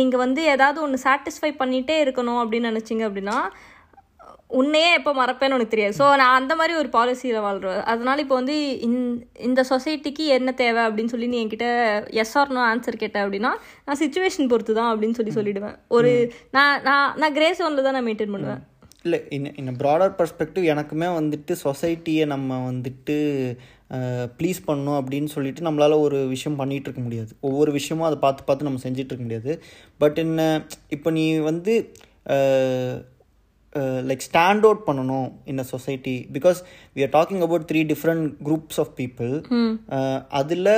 நீங்கள் 0.00 0.22
வந்து 0.24 0.42
ஏதாவது 0.54 0.78
ஒன்று 0.86 1.04
சாட்டிஸ்ஃபை 1.06 1.52
பண்ணிகிட்டே 1.62 1.96
இருக்கணும் 2.04 2.42
அப்படின்னு 2.42 2.70
நினச்சிங்க 2.72 3.06
அப்படின்னா 3.08 3.38
உன்னையே 4.58 4.88
எப்போ 4.96 5.12
மறப்பேன்னு 5.18 5.56
உனக்கு 5.56 5.72
தெரியாது. 5.72 5.94
ஸோ 6.00 6.06
நான் 6.20 6.36
அந்த 6.40 6.52
மாதிரி 6.58 6.74
ஒரு 6.80 6.88
பாலிசியில் 6.96 7.44
வாழ்கிறேன் 7.46 7.80
அதனால 7.92 8.22
இப்போ 8.24 8.36
வந்து 8.40 8.56
இந் 8.86 9.00
இந்த 9.48 9.60
சொசைட்டிக்கு 9.70 10.24
என்ன 10.36 10.50
தேவை 10.60 10.82
அப்படின்னு 10.88 11.12
சொல்லி 11.14 11.28
நீ 11.32 11.38
என்கிட்ட 11.42 11.68
எஸ் 12.22 12.34
ஆர் 12.40 12.52
நோ 12.56 12.60
ஆன்சர் 12.72 13.00
கேட்ட 13.02 13.18
அப்படின்னா 13.24 13.52
நான் 13.86 14.00
சுச்சுவேஷன் 14.02 14.50
பொறுத்து 14.52 14.78
தான் 14.80 14.90
அப்படின்னு 14.92 15.18
சொல்லி 15.18 15.34
சொல்லிடுவேன். 15.38 15.76
ஒரு 15.96 16.12
நான் 16.56 16.76
நான் 16.88 17.18
நான் 17.22 17.36
கிரே 17.38 17.48
ஜோனில் 17.60 17.86
தான் 17.86 17.96
நான் 17.98 18.08
மெயின்டைன் 18.08 18.34
பண்ணுவேன். 18.36 18.62
இல்லை 19.06 19.20
இன் 19.36 19.48
இன் 19.60 19.78
ப்ராடர் 19.80 20.14
பர்ஸ்பெக்டிவ் 20.18 20.66
எனக்குமே 20.74 21.08
வந்துட்டு 21.20 21.54
சொசைட்டியை 21.66 22.26
நம்ம 22.34 22.60
வந்துட்டு 22.70 23.16
ப்ளீஸ் 24.38 24.60
பண்ணணும் 24.68 24.98
அப்படின்னு 25.00 25.30
சொல்லிட்டு 25.36 25.66
நம்மளால் 25.68 26.02
ஒரு 26.06 26.20
விஷயம் 26.34 26.60
பண்ணிகிட்டு 26.60 26.88
இருக்க 26.88 27.02
முடியாது. 27.06 27.32
ஒவ்வொரு 27.48 27.72
விஷயமும் 27.78 28.08
அதை 28.10 28.18
பார்த்து 28.26 28.46
பார்த்து 28.50 28.68
நம்ம 28.68 28.82
செஞ்சிட்டு 28.86 29.10
இருக்க 29.12 29.26
முடியாது. 29.28 29.54
பட் 29.98 30.20
என்ன 30.24 30.40
இப்போ 30.96 31.10
நீ 31.18 31.26
வந்து 31.50 31.74
லைக் 34.08 34.24
ஸ்டாண்ட் 34.26 34.64
அவுட் 34.66 34.82
பண்ணணும் 34.88 35.28
in 35.50 35.60
a 35.62 35.64
society 35.72 36.14
because 36.32 36.58
we 36.96 37.02
are 37.06 37.12
talking 37.16 37.42
about 37.46 37.64
three 37.70 37.80
different 37.92 38.26
groups 38.46 38.78
of 38.82 38.92
people 39.00 39.32
அதில் 40.40 40.70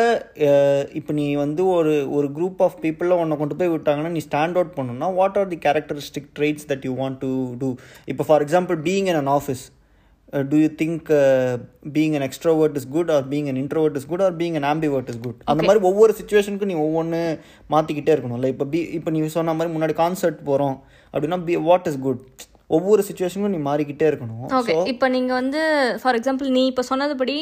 இப்போ 1.01 1.13
நீ 1.19 1.27
வந்து 1.35 1.63
ஒரு 1.75 1.95
ஒரு 2.19 2.31
குரூப் 2.39 2.63
ஆஃப் 2.67 2.79
பீப்புளில் 2.85 3.19
உன்னை 3.21 3.37
கொண்டு 3.37 3.59
போய் 3.61 3.73
விட்டாங்கன்னா 3.75 4.13
நீ 4.17 4.23
ஸ்டாண்ட் 4.29 4.59
அவுட் 4.61 4.75
பண்ணணும்னா 4.79 5.11
what 5.15 5.39
are 5.43 5.51
the 5.53 5.59
characteristic 5.67 6.31
traits 6.39 6.69
that 6.73 6.87
you 6.89 6.95
want 7.03 7.21
to 7.25 7.33
do 7.63 7.71
இப்போ 8.05 8.27
for 8.31 8.45
example 8.47 8.79
being 8.89 9.09
in 9.13 9.21
an 9.23 9.33
office 9.39 9.65
do 10.51 10.57
you 10.57 10.69
think 10.81 11.09
being 11.93 12.15
an 12.19 12.27
extrovert 12.27 12.77
is 12.77 12.89
good 12.89 13.11
or 13.11 13.25
being 13.29 13.49
an 13.49 13.61
introvert 13.63 13.97
is 13.97 14.07
good 14.07 14.25
or 14.27 14.35
being 14.37 14.57
an 14.61 14.69
ambivert 14.73 15.09
is 15.09 15.21
good 15.21 15.39
அந்த 15.45 15.63
மாதிரி 15.63 15.83
ஒவ்வொரு 15.85 16.15
சுச்சுவேஷனுக்கும் 16.19 16.73
நீ 16.73 16.79
ஒவ்வொன்று 16.83 17.21
மாற்றிக்கிட்டே 17.71 18.15
இருக்கணும்ல 18.15 18.51
இப்போ 18.55 18.67
B 18.67 18.81
இப்போ 18.99 19.11
நீ 19.11 19.21
சொன்ன 19.37 19.55
மாதிரி 19.55 19.75
முன்னாடி 19.75 19.97
கான்சர்ட் 19.97 20.41
போகிறோம் 20.45 20.77
அப்படின்னா 21.15 21.39
பி 21.45 21.57
வாட் 21.63 21.89
இஸ் 21.89 22.01
குட் 22.01 22.23
ஒவ்வொரு 22.71 23.03
சுச்சுவேஷனுக்கும் 23.07 23.55
நீ 23.55 23.59
மாறிக்கிட்டே 23.67 24.07
இருக்கணும். 24.11 24.39
ஓகே 24.59 24.75
இப்போ 24.93 25.07
நீங்கள் 25.15 25.37
வந்து 25.41 25.61
ஃபார் 26.03 26.17
எக்ஸாம்பிள் 26.19 26.49
நீ 26.57 26.63
இப்போ 26.71 26.83
சொன்னதுபடி 26.89 27.37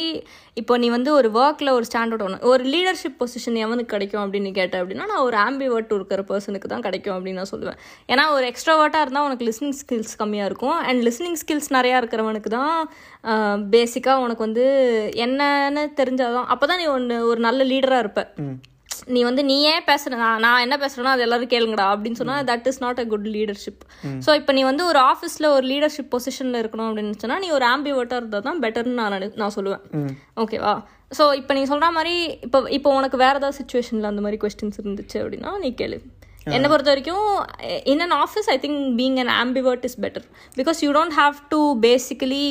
இப்போ 0.61 0.75
நீ 0.83 0.89
வந்து 0.95 1.11
ஒரு 1.19 1.29
ஒர்க்கில் 1.43 1.71
ஒரு 1.77 1.87
ஸ்டாண்டர்ட் 1.89 2.25
ஒன்று 2.27 2.49
ஒரு 2.51 2.65
லீடர்ஷிப் 2.75 3.17
பொசிஷன் 3.21 3.57
எவனுக்கு 3.63 3.93
கிடைக்கும் 3.95 4.23
அப்படின்னு 4.25 4.51
கேட்ட 4.59 4.83
அப்படின்னா 4.83 5.07
நான் 5.13 5.25
ஒரு 5.29 5.39
ஆம்பிவர்ட் 5.47 5.95
இருக்கிற 5.99 6.25
பர்சனுக்கு 6.31 6.71
தான் 6.73 6.85
கிடைக்கும் 6.89 7.17
அப்படின்னு 7.17 7.41
நான் 7.43 7.53
சொல்லுவேன். 7.55 7.79
ஏன்னா 8.13 8.27
ஒரு 8.37 8.45
எக்ஸ்ட்ராவர்ட்டாக 8.51 9.07
இருந்தால் 9.07 9.29
உனக்கு 9.29 9.49
லிஸ்னிங் 9.51 9.79
ஸ்கில்ஸ் 9.81 10.15
கம்மியாக 10.23 10.51
இருக்கும் 10.51 10.79
அண்ட் 10.89 11.03
லிஸ்னிங் 11.09 11.41
ஸ்கில்ஸ் 11.45 11.71
நிறையா 11.79 11.97
இருக்கிறவனுக்கு 12.03 12.53
தான் 12.59 12.77
பேசிக்காக 13.77 14.25
உனக்கு 14.27 14.47
வந்து 14.49 14.67
என்னன்னு 15.27 15.85
தெரிஞ்சாதான் 16.03 16.49
அப்போ 16.55 16.65
தான் 16.73 16.83
நீ 16.83 16.89
ஒன்று 16.99 17.19
ஒரு 17.31 17.43
நல்ல 17.49 17.65
லீடராக 17.73 18.05
இருப்ப. 18.05 18.23
நீ 19.07 19.23
வந்து 19.23 19.43
நீயே 19.45 19.73
பேசுற 19.87 20.17
நான் 20.17 20.41
நான் 20.41 20.61
என்ன 20.61 20.77
பேசுறேனோ 20.77 21.11
அது 21.11 21.23
எல்லாரும் 21.23 21.51
கேளுங்கடா 21.51 21.87
அப்படின்னு 21.93 22.21
சொன்னா 22.21 22.37
that 22.45 22.67
is 22.67 22.81
not 22.81 23.01
a 23.01 23.07
good 23.07 23.29
leadership 23.33 23.83
so 24.25 24.35
இப்போ 24.35 24.53
நீ 24.53 24.63
வந்து 24.63 24.85
ஒரு 24.87 25.01
ஆஃபீஸில் 25.05 25.49
ஒரு 25.51 25.67
லீடர்ஷிப் 25.67 26.11
பொசிஷனில் 26.13 26.61
இருக்கணும் 26.63 26.89
அப்படின்னு 26.89 27.21
சொன்னா 27.21 27.39
நீ 27.39 27.51
ஒரு 27.51 27.67
ஆம்பிவர்ட்டாக 27.67 28.21
இருந்தால் 28.21 28.47
தான் 28.47 28.61
பெட்டர்னு 28.63 28.99
நான் 29.01 29.15
நினை- 29.15 29.37
நான் 29.37 29.55
சொல்லுவேன். 29.57 29.83
ஓகேவா 30.37 30.75
ஸோ 31.13 31.27
இப்போ 31.35 31.55
நீ 31.55 31.63
சொல்ற 31.65 31.89
மாதிரி 31.93 32.15
இப்போ 32.43 32.61
இப்போ 32.71 32.91
உனக்கு 32.95 33.17
வேற 33.19 33.35
ஏதாவது 33.35 33.59
சுச்சுவேஷனில் 33.59 34.09
அந்த 34.09 34.21
மாதிரி 34.21 34.41
கொஸ்டின்ஸ் 34.43 34.81
இருந்துச்சு 34.81 35.19
அப்படின்னா 35.21 35.53
நீ 35.59 35.71
கேளு. 35.79 35.99
என்னை 36.49 36.69
பொறுத்த 36.69 36.91
வரைக்கும் 36.91 37.29
in 37.87 38.01
an 38.01 38.17
office 38.19 38.49
I 38.49 38.59
think 38.59 38.81
being 38.97 39.19
an 39.21 39.33
ambivert 39.39 39.85
is 39.85 39.99
better 40.01 40.27
because 40.57 40.81
you 40.81 40.91
don't 40.93 41.17
have 41.17 41.37
to 41.49 41.61
basically 41.83 42.45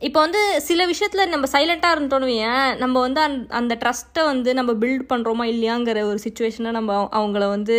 இப்போ 0.00 0.20
வந்து 0.20 0.40
சில 0.60 0.86
விஷயத்தில் 0.86 1.28
நம்ம 1.28 1.46
சைலண்ட்டாக 1.52 1.96
இருந்தோன்னு 1.96 2.34
நம்ம 2.76 3.00
வந்து 3.00 3.20
அந்த 3.20 3.54
அந்த 3.54 3.74
ட்ரஸ்ட்டை 3.74 4.24
வந்து 4.24 4.54
நம்ம 4.54 4.72
பில்ட் 4.72 5.08
பண்ணுறோமா 5.08 5.44
இல்லையாங்கிற 5.44 6.02
ஒரு 6.04 6.18
சுச்சுவேஷனை 6.24 6.70
நம்ம 6.70 6.94
அவ- 6.96 7.10
அவங்கள 7.18 7.48
வந்து 7.48 7.76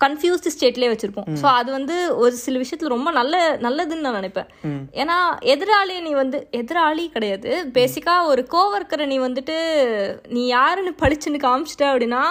கன்ஃபியூஸ்டு 0.00 0.52
ஸ்டேட்லேயே 0.54 0.90
வச்சுருப்போம். 0.90 1.28
ஸோ 1.34 1.46
அது 1.52 1.72
வந்து 1.72 1.94
ஒரு 2.16 2.32
சில 2.36 2.58
விஷயத்தில் 2.58 2.88
ரொம்ப 2.88 3.10
நல்ல 3.10 3.34
நல்லதுன்னு 3.56 4.00
நான் 4.00 4.14
நினைப்பேன். 4.14 4.48
ஏன்னா 4.94 5.16
எதிராளியை 5.46 6.00
நீ 6.00 6.12
வந்து 6.12 6.48
எதிராளி 6.52 7.10
கிடையாது. 7.10 7.50
பேசிக்காக 7.72 8.26
ஒரு 8.26 8.46
கோவர்க்கரை 8.50 9.06
நீ 9.06 9.18
வந்துட்டு 9.18 9.56
நீ 10.28 10.46
யாருன்னு 10.48 10.94
படிச்சுன்னு 11.00 11.40
காமிச்சிட்ட 11.42 11.86
அப்படின்னா 11.88 12.22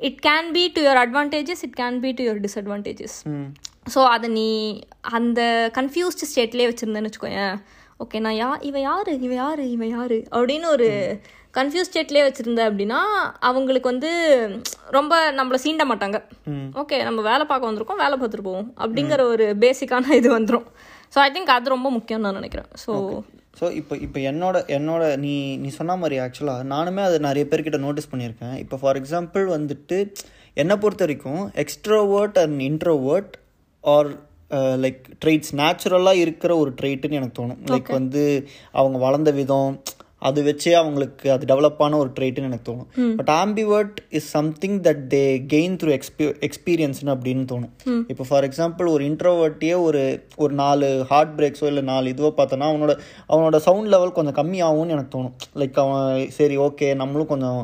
it 0.00 0.20
can 0.26 0.52
be 0.52 0.68
to 0.68 0.82
your 0.82 1.02
advantages 1.04 1.62
it 1.62 1.78
can 1.78 2.00
be 2.00 2.12
to 2.12 2.24
your 2.24 2.42
disadvantages 2.42 3.16
so 3.94 4.02
அதை 4.06 4.30
நீ 4.30 4.48
அந்த 5.10 5.40
கன்ஃபியூஸ்டு 5.74 6.28
ஸ்டேட்லேயே 6.30 6.68
வச்சுருந்தேன்னு 6.68 7.10
வச்சுக்கோயேன். 7.10 7.56
ஓகே 8.00 8.18
நான் 8.24 8.38
யா 8.38 8.48
இவ 8.68 8.78
யாரு? 8.80 9.12
இவ 9.26 9.32
யாரு? 9.34 9.64
இவ 9.74 9.84
யாரு? 9.86 10.16
அப்படின்னு 10.36 10.66
ஒரு 10.76 10.88
கன்ஃபியூஸ் 11.58 11.88
ஸ்டேட்லேயே 11.90 12.24
வச்சுருந்தேன் 12.26 12.68
அப்படின்னா 12.70 12.98
அவங்களுக்கு 13.48 13.88
வந்து 13.92 14.10
ரொம்ப 14.96 15.12
நம்மளை 15.38 15.58
சீண்ட 15.62 15.84
மாட்டாங்க. 15.90 16.18
ஓகே 16.82 16.96
நம்ம 17.08 17.22
வேலை 17.28 17.44
பார்க்க 17.50 17.70
வந்திருக்கோம் 17.70 18.02
வேலை 18.02 18.16
பார்த்துட்டு 18.18 18.48
போவோம். 18.48 18.68
அப்படிங்கிற 18.84 19.22
ஒரு 19.32 19.46
பேசிக்கான 19.64 20.12
இது 20.20 20.30
வந்துடும் 20.38 20.66
ஸோ 21.14 21.18
ஐ 21.24 21.28
திங்க் 21.36 21.54
அது 21.56 21.74
ரொம்ப 21.74 21.90
முக்கியம் 21.96 22.24
நான் 22.26 22.38
நினைக்கிறேன். 22.40 22.68
ஸோ 22.84 22.92
ஸோ 23.60 23.66
இப்போ 23.80 23.94
இப்போ 24.06 24.18
என்னோட 24.30 24.56
என்னோட 24.76 25.02
நீ 25.24 25.34
நீ 25.62 25.68
சொன்ன 25.76 25.96
மாதிரி 26.00 26.16
ஆக்சுவலாக 26.24 26.66
நானுமே 26.74 27.02
அதை 27.08 27.18
நிறைய 27.28 27.44
பேர்கிட்ட 27.50 27.78
நோட்டீஸ் 27.86 28.12
பண்ணியிருக்கேன். 28.12 28.56
இப்போ 28.64 28.76
ஃபார் 28.82 28.98
எக்ஸாம்பிள் 29.00 29.44
வந்துட்டு 29.56 29.98
என்னை 30.62 30.76
பொறுத்த 30.82 31.04
வரைக்கும் 31.06 31.42
extrovert 31.62 32.38
and 32.42 32.60
introvert 32.70 33.32
are 33.84 34.10
like 34.84 35.02
traits 35.24 35.52
நேச்சுரலாக 35.62 36.24
இருக்கிற 36.24 36.56
ஒரு 36.62 36.72
ட்ரெயிட்டுன்னு 36.80 37.20
எனக்கு 37.20 37.42
தோணும். 37.42 37.60
லைக் 37.74 37.92
வந்து 38.00 38.24
அவங்க 38.72 38.98
வளர்ந்த 38.98 39.30
விதம் 39.42 39.78
அது 40.28 40.40
வச்சே 40.44 40.70
அவங்களுக்கு 40.80 41.26
அது 41.32 41.44
டெவலப் 41.50 41.82
ஆன 41.84 41.96
ஒரு 42.02 42.10
ட்ரெயிட்னு 42.18 42.48
எனக்கு 42.48 42.66
தோணும். 42.68 42.88
But 43.16 43.30
ambivert 43.32 43.98
is 44.18 44.28
something 44.36 44.78
that 44.86 45.02
they 45.14 45.20
gain 45.52 45.74
through 45.80 45.90
expe 45.96 46.24
எக்ஸ்பீரியன்ஸ்னு 46.48 47.12
அப்படின்னு 47.14 47.44
தோணும். 47.52 47.72
இப்போ 48.12 48.24
ஃபார் 48.28 48.46
எக்ஸாம்பிள் 48.48 48.86
ஒரு 48.94 49.04
இன்ட்ரோவர்ட்டியே 49.10 49.76
ஒரு 49.88 50.02
ஒரு 50.36 50.54
நாலு 50.62 50.88
ஹார்ட் 51.10 51.34
பிரேக்ஸோ 51.40 51.66
இல்லை 51.72 51.82
நாலு 51.90 52.14
இதுவோ 52.14 52.30
பார்த்தோன்னா 52.38 52.70
அவனோட 52.72 52.94
அவனோட 53.32 53.60
சவுண்ட் 53.68 53.92
லெவல் 53.94 54.16
கொஞ்சம் 54.18 54.38
கம்மியாகும்னு 54.40 54.96
எனக்கு 54.96 55.14
தோணும். 55.18 55.36
லைக் 55.62 55.78
அவன் 55.84 56.30
சரி 56.38 56.58
ஓகே 56.68 56.88
நம்மளும் 57.02 57.32
கொஞ்சம் 57.34 57.60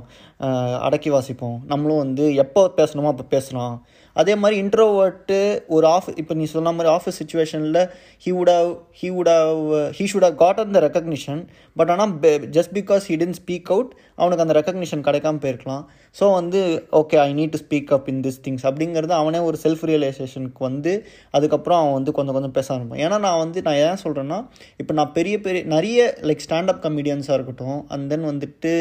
அடக்கி 0.89 1.11
வாசிப்போம். 1.11 1.59
நம்மளும் 1.73 2.03
வந்து 2.05 2.27
எப்போ 2.45 2.65
பேசணுமோ 2.77 3.13
அப்போ 3.15 3.27
பேசலாம். 3.37 3.75
அதே 4.17 4.35
மாதிரி 4.43 4.57
இன்ட்ரோவர்ட்டு 4.65 5.39
ஒரு 5.77 5.87
ஆஃப் 5.87 6.09
இப்போ 6.23 6.35
நீ 6.35 6.47
சொன்ன 6.55 6.73
மாதிரி 6.79 6.93
ஆஃபீஸ் 6.97 7.19
சுச்சுவேஷனில் 7.23 7.81
he 8.25 8.33
would 8.39 8.53
have 8.57 8.71
he 9.01 9.11
would 9.17 9.33
have 9.37 9.61
he 9.99 10.07
should 10.13 10.27
have 10.29 10.37
gotten 10.45 10.75
the 10.77 10.83
recognition 10.87 11.43
but 11.77 11.93
ஆனால் 11.95 12.13
just 12.57 12.75
because 12.79 13.05
he 13.11 13.17
tend 13.23 13.39
speak 13.43 13.71
out 13.75 13.93
அவனுக்கு 14.21 14.45
அந்த 14.45 14.55
ரெக்கக்னிஷன் 14.59 15.05
கிடைக்காம 15.07 15.41
போயிருக்கலாம். 15.45 15.85
ஸோ 16.17 16.25
வந்து 16.39 16.61
okay 17.01 17.17
I 17.27 17.29
need 17.39 17.53
to 17.55 17.61
speak 17.65 17.93
up 17.97 18.09
in 18.13 18.23
this 18.27 18.41
things 18.47 18.65
அப்படிங்கிறது 18.71 19.15
அவனே 19.21 19.41
ஒரு 19.49 19.59
செல்ஃப் 19.65 19.85
ரியலைசேஷனுக்கு 19.91 20.63
வந்து 20.69 20.93
அதுக்கப்புறம் 21.37 21.81
அவன் 21.83 21.97
வந்து 21.99 22.13
கொஞ்சம் 22.19 22.37
கொஞ்சம் 22.39 22.57
பேச 22.59 22.69
ஆரம்பிப்பான். 22.75 23.03
ஏன்னா 23.07 23.19
நான் 23.27 23.43
வந்து 23.45 23.63
நான் 23.69 23.81
ஏன் 23.87 24.03
சொல்கிறேன்னா 24.05 24.41
இப்போ 24.83 24.95
நான் 24.99 25.15
பெரிய 25.19 25.37
பெரிய 25.47 25.63
நிறைய 25.77 26.01
லைக் 26.31 26.45
ஸ்டாண்டப் 26.47 26.83
கமெடியன்ஸாக 26.87 27.39
இருக்கட்டும் 27.39 27.81
அண்ட் 27.95 28.07
தென் 28.13 28.29
வந்துட்டு 28.31 28.75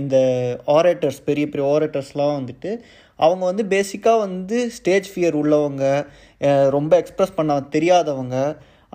இந்த 0.00 0.16
ஆரேட்டர்ஸ் 0.76 1.20
பெரிய 1.24 1.48
பெரிய 1.48 1.66
ஆரேட்டர்ஸ்லாம் 1.74 2.38
வந்துட்டு 2.38 2.70
அவங்க 3.16 3.44
வந்து 3.44 3.64
பேசிக்காக 3.74 4.18
வந்து 4.18 4.56
ஸ்டேஜ் 4.70 5.06
ஃபியர் 5.12 5.36
உள்ளவங்க 5.42 5.84
ரொம்ப 6.76 6.92
எக்ஸ்ப்ரெஸ் 7.00 7.36
பண்ண 7.36 7.60
தெரியாதவங்க. 7.76 8.36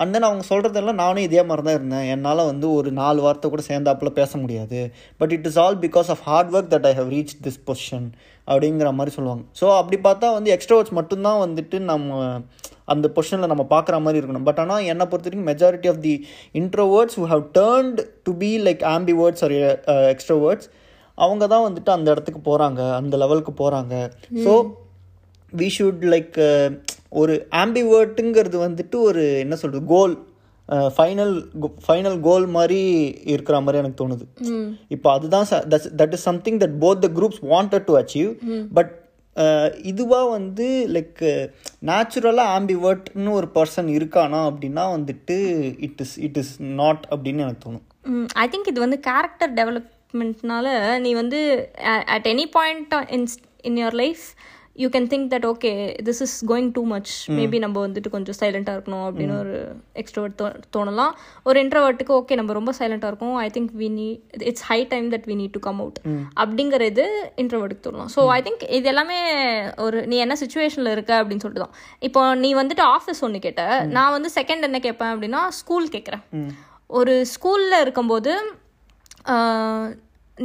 அண்ட் 0.01 0.13
தென் 0.13 0.27
அவங்க 0.27 0.43
சொல்கிறதெல்லாம் 0.49 0.99
நானும் 1.01 1.23
இதே 1.23 1.41
மாதிரி 1.43 1.65
தான் 1.67 1.75
இருந்தேன். 1.75 2.05
என்னால் 2.13 2.49
வந்து 2.51 2.67
ஒரு 2.73 2.89
நாலு 2.91 3.19
வார்த்தை 3.21 3.49
கூட 3.49 3.63
சேர்ந்தாப்புல 3.67 4.11
பேச 4.19 4.37
முடியாது. 4.37 4.79
But 5.17 5.31
it 5.31 5.45
is 5.45 5.59
all 5.63 5.77
because 5.77 6.09
of 6.13 6.23
hard 6.29 6.53
work 6.55 6.71
that 6.73 6.87
I 6.91 6.93
have 6.99 7.11
reach 7.11 7.33
this 7.45 7.59
position 7.67 8.07
அப்படிங்கிற 8.51 8.89
மாதிரி 8.99 9.13
சொல்லுவாங்க. 9.17 9.43
ஸோ 9.59 9.65
அப்படி 9.79 9.97
பார்த்தா 10.07 10.27
வந்து 10.37 10.51
எக்ஸ்ட்ரோவர்ட்ஸ் 10.55 10.97
மட்டும்தான் 10.99 11.41
வந்துட்டு 11.45 11.79
நம்ம 11.91 12.19
அந்த 12.93 13.07
பொசிஷனில் 13.15 13.51
நம்ம 13.51 13.63
பார்க்குற 13.73 13.95
மாதிரி 14.05 14.19
இருக்கணும். 14.21 14.47
பட் 14.47 14.61
ஆனால் 14.63 14.85
என்னை 14.91 15.05
பொறுத்த 15.11 15.27
வரைக்கும் 15.29 15.49
majority 15.51 15.89
of 15.91 16.01
the 16.07 16.15
introverts 16.61 17.17
who 17.19 17.25
have 17.33 17.43
turned 17.57 17.99
to 18.27 18.31
be 18.43 18.51
like 18.67 18.83
ambiverts 18.95 19.43
or 19.47 19.55
extroverts 20.13 20.69
அவங்க 21.17 21.43
தான் 21.53 21.65
வந்துட்டு 21.67 21.91
அந்த 21.95 22.07
இடத்துக்கு 22.13 22.41
போகிறாங்க 22.49 22.81
அந்த 22.99 23.15
லெவலுக்கு 23.23 23.53
போகிறாங்க 23.61 23.93
ஸோ 24.45 24.53
வி 25.53 25.67
ஷுட் 25.77 26.03
லைக் 26.13 26.37
ஒரு 27.21 27.33
ஆம்பிவேர்ட்டுங்கிறது 27.63 28.57
வந்துட்டு 28.67 28.97
ஒரு 29.09 29.23
என்ன 29.43 29.55
சொல்கிறது 29.55 29.85
கோல் 29.85 30.13
ஃபைனல் 30.95 31.35
ஃபைனல் 31.85 32.17
கோல் 32.27 32.45
மாதிரி 32.55 32.81
இருக்கிற 33.33 33.55
மாதிரி 33.65 33.81
எனக்கு 33.83 34.01
தோணுது. 34.01 34.25
இப்போ 34.95 35.09
அதுதான் 35.17 35.47
that 36.01 36.15
is 36.17 36.25
something 36.29 36.59
that 36.63 36.77
both 36.83 37.03
the 37.05 37.09
groups 37.17 37.41
wanted 37.53 37.87
to 37.89 37.95
achieve 38.01 38.31
but 38.77 38.91
இதுவாக 39.91 40.29
வந்து 40.37 40.67
லைக் 40.95 41.21
நேச்சுரலாக 41.89 42.53
ஆம்பிவர்ட்னு 42.57 43.31
ஒரு 43.39 43.47
பர்சன் 43.57 43.89
இருக்கானா 43.97 44.39
அப்படின்னா 44.49 44.83
வந்துட்டு 44.95 45.37
it 45.87 46.01
is 46.05 46.15
it 46.27 46.39
is 46.41 46.53
not 46.81 47.03
அப்படின்னு 47.11 47.43
எனக்கு 47.45 47.63
தோணும். 47.65 47.85
ஐ 48.43 48.45
திங்க் 48.53 48.71
இது 48.71 48.79
வந்து 48.85 48.99
கேரக்டர் 49.09 49.53
டெவலப்மெண்ட்னால 49.59 50.67
நீ 51.05 51.13
வந்து 51.21 51.39
at 52.15 52.27
any 52.33 52.45
point 52.57 52.95
in 53.17 53.27
in 53.69 53.79
your 53.81 53.97
life 54.03 54.25
you 54.83 54.87
can 54.95 55.07
think 55.13 55.27
that 55.33 55.45
okay 55.51 55.71
this 56.07 56.21
is 56.25 56.35
going 56.51 56.69
too 56.77 56.81
much 56.91 57.11
maybe 57.39 57.57
நம்ம 57.65 57.77
வந்துட்டு 57.85 58.09
கொஞ்சம் 58.15 58.37
சைலண்ட்டாக 58.41 58.75
இருக்கணும் 58.77 59.05
அப்படின்னு 59.07 59.35
ஒரு 59.43 59.55
எக்ஸ்ட்ரோவர்ட் 60.01 60.35
தோ 60.41 60.47
தோணலாம். 60.75 61.13
ஒரு 61.49 61.57
இன்ட்ரோவர்ட்டுக்கு 61.63 62.13
ஓகே 62.19 62.37
நம்ம 62.39 62.55
ரொம்ப 62.59 62.73
சைலண்ட்டாக 62.79 63.11
இருக்கோம். 63.13 63.35
ஐ 63.45 63.47
திங்க் 63.57 63.71
வி 63.81 63.89
நீ 63.99 64.07
it's 64.51 64.65
high 64.71 64.79
time 64.93 65.07
that 65.13 65.27
we 65.31 65.37
need 65.41 65.55
to 65.57 65.63
come 65.67 65.79
out 65.85 65.99
அப்படிங்கிறது 66.43 67.05
இன்ட்ரோவர்ட்டுக்கு 67.43 67.85
தோணலாம். 67.87 68.11
ஸோ 68.15 68.23
ஐ 68.37 68.39
திங்க் 68.47 68.65
இது 68.79 68.89
எல்லாமே 68.93 69.19
ஒரு 69.87 69.99
நீ 70.11 70.17
என்ன 70.25 70.37
சுச்சுவேஷனில் 70.43 70.93
இருக்க 70.95 71.13
அப்படின்னு 71.21 71.45
சொல்லிட்டு 71.45 71.65
தான். 71.65 71.75
இப்போ 72.09 72.23
நீ 72.43 72.51
வந்துட்டு 72.61 72.85
ஆஃபீஸ் 72.97 73.23
ஒன்று 73.27 73.45
கேட்ட. 73.47 73.63
நான் 73.97 74.15
வந்து 74.17 74.31
செகண்ட் 74.39 74.67
என்ன 74.69 74.81
கேட்பேன் 74.87 75.13
அப்படின்னா 75.15 75.41
ஸ்கூல் 75.61 75.87
கேட்குறேன் 75.95 76.23
ஒரு 76.99 77.13
ஸ்கூலில் 77.33 77.81
இருக்கும்போது 77.83 78.31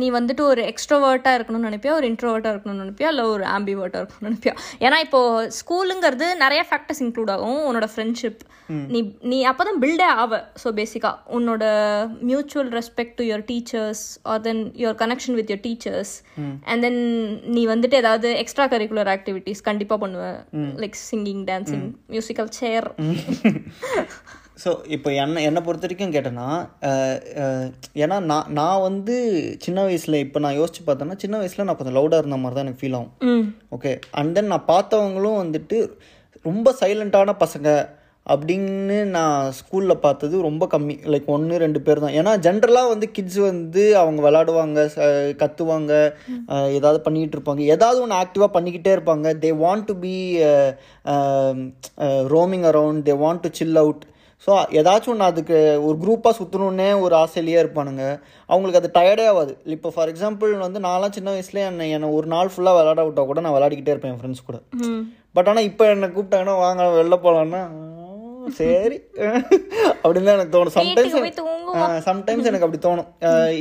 நீ 0.02 0.06
வந்துட்டு 0.18 0.42
ஒரு 0.52 0.62
எக்ஸ்ட்ரோவர்ட்டாக 0.70 1.36
இருக்கணும்னு 1.38 1.68
நினைப்பியா? 1.70 1.92
ஒரு 1.98 2.06
இன்ட்ரோவர்ட்டாக 2.12 2.52
இருக்கணும்னு 2.54 2.84
நினைப்பியா? 2.84 3.10
இல்லை 3.14 3.24
ஒரு 3.34 3.44
ஆம்பிவர்ட்டாக 3.56 4.00
இருக்கணும்னு 4.02 4.30
நினைப்பியா? 4.30 4.54
ஏன்னா 4.86 4.98
இப்போ 5.06 5.20
ஸ்கூலுங்கிறது 5.60 6.28
நிறைய 6.44 6.62
ஃபேக்டர்ஸ் 6.68 7.02
இன்க்ளூட் 7.06 7.32
ஆகும். 7.36 7.60
உன்னோட 7.70 7.88
ஃப்ரெண்ட்ஷிப் 7.94 8.42
நீ 8.92 9.00
நீ 9.30 9.38
அப்போ 9.50 9.62
தான் 9.66 9.80
பில்டே 9.82 10.06
ஆவ. 10.22 10.38
ஸோ 10.62 10.68
பேசிக்காக 10.78 11.34
உன்னோட 11.36 11.64
mutual 12.30 12.70
respect 12.78 13.16
to 13.18 13.24
your 13.30 13.44
teachers 13.50 14.04
or 14.32 14.42
then 14.46 14.62
your 14.82 14.98
connection 15.02 15.36
with 15.40 15.50
your 15.52 15.64
teachers 15.68 16.14
and 16.70 16.82
then 16.86 17.00
நீ 17.56 17.62
வந்துட்டு 17.74 18.00
ஏதாவது 18.02 18.30
எக்ஸ்ட்ரா 18.42 18.66
கரிக்குலர் 18.74 19.12
ஆக்டிவிட்டீஸ் 19.16 19.62
கண்டிப்பாக 19.70 20.00
பண்ணுவேன் 20.04 20.40
like 20.84 20.98
singing 21.10 21.44
dancing 21.52 21.86
musical 22.14 22.50
chair 22.60 22.88
so 24.66 24.72
இப்போ 24.94 25.08
என்ன 25.22 25.42
என்னை 25.48 25.60
பொறுத்த 25.64 25.86
வரைக்கும் 25.86 26.14
கேட்டேன்னா 26.14 26.46
ஏன்னா 28.04 28.16
நான் 28.30 28.48
நான் 28.58 28.84
வந்து 28.86 29.16
சின்ன 29.64 29.82
வயசில் 29.88 30.22
இப்போ 30.24 30.38
நான் 30.44 30.56
யோசிச்சு 30.60 30.82
பார்த்தேன்னா 30.86 31.16
சின்ன 31.24 31.34
வயசில் 31.42 31.66
நான் 31.66 31.78
கொஞ்சம் 31.80 31.98
லவுடாக 31.98 32.22
இருந்த 32.22 32.38
மாதிரி 32.44 32.56
தான் 32.56 32.66
எனக்கு 32.66 32.80
ஃபீல் 32.80 32.96
ஆகும். 32.98 33.44
ஓகே 33.76 33.92
அண்ட் 34.20 34.34
தென் 34.38 34.50
நான் 34.52 34.70
பார்த்தவங்களும் 34.72 35.38
வந்துட்டு 35.42 35.78
ரொம்ப 36.48 36.72
சைலண்ட்டான 36.80 37.34
பசங்க 37.44 37.68
அப்படின்னு 38.26 38.96
நான் 39.16 39.52
ஸ்கூலில் 39.58 40.02
பார்த்தது 40.04 40.36
ரொம்ப 40.46 40.64
கம்மி. 40.72 40.94
லைக் 41.12 41.28
ஒன்று 41.34 41.60
ரெண்டு 41.64 41.80
பேர் 41.86 42.02
தான். 42.04 42.16
ஏன்னா 42.20 42.32
ஜென்ரலாக 42.46 42.90
வந்து 42.92 43.06
கிட்ஸ் 43.16 43.38
வந்து 43.50 43.84
அவங்க 44.00 44.20
விளாடுவாங்க 44.26 44.88
கத்துவாங்க 45.42 45.92
ஏதாவது 46.78 47.00
பண்ணிக்கிட்டு 47.04 47.38
இருப்பாங்க. 47.38 47.62
ஏதாவது 47.76 48.02
ஒன்று 48.04 48.20
ஆக்டிவாக 48.22 48.50
பண்ணிக்கிட்டே 48.56 48.96
இருப்பாங்க. 48.96 49.36
They 49.44 49.52
want 49.64 49.88
to 49.92 49.96
be 50.04 50.16
roaming 52.36 52.68
around 52.72 53.06
they 53.10 53.16
want 53.24 53.44
to 53.46 53.52
chill 53.60 53.82
out 53.84 54.04
so 54.44 54.52
ஏதாச்சும் 54.78 55.12
ஒன்று 55.12 55.28
அதுக்கு 55.30 55.56
ஒரு 55.86 55.96
குரூப்பாக 56.02 56.34
சுற்றணுன்னே 56.38 56.88
ஒரு 57.04 57.14
ஆசையிலேயே 57.22 57.58
இருப்பானுங்க. 57.62 58.04
அவங்களுக்கு 58.50 58.80
அது 58.80 58.90
டயர்டே 58.98 59.24
ஆகாது. 59.30 59.52
இப்போ 59.74 59.88
ஃபார் 59.94 60.10
எக்ஸாம்பிள் 60.12 60.52
வந்து 60.66 60.80
நான்லாம் 60.86 61.14
சின்ன 61.16 61.32
வயசுல 61.34 61.62
என்னை 61.70 61.86
என்னை 61.96 62.10
ஒரு 62.18 62.28
நாள் 62.34 62.52
ஃபுல்லாக 62.54 62.78
விளாட 62.78 63.04
விட்டா 63.06 63.24
கூட 63.30 63.42
நான் 63.46 63.56
விளையாடிக்கிட்டே 63.56 63.94
இருப்பேன் 63.94 64.14
என் 64.14 64.20
ஃப்ரெண்ட்ஸ் 64.22 64.46
கூட. 64.48 64.58
பட் 65.38 65.50
ஆனால் 65.52 65.68
இப்போ 65.70 65.86
என்னை 65.94 66.08
கூப்பிட்டாங்கன்னா 66.16 66.56
வாங்க 66.64 66.84
வெளில 66.98 67.18
போகலான்னா 67.26 67.62
சரி. 68.58 68.98
அப்படின்னு 70.02 70.26
தான் 70.28 70.36
எனக்கு 70.38 70.54
தோணும். 70.56 70.74
சம்டைம்ஸ் 70.76 71.16
சம்டைம்ஸ் 72.08 72.48
எனக்கு 72.50 72.66
அப்படி 72.66 72.80
தோணும். 72.84 73.08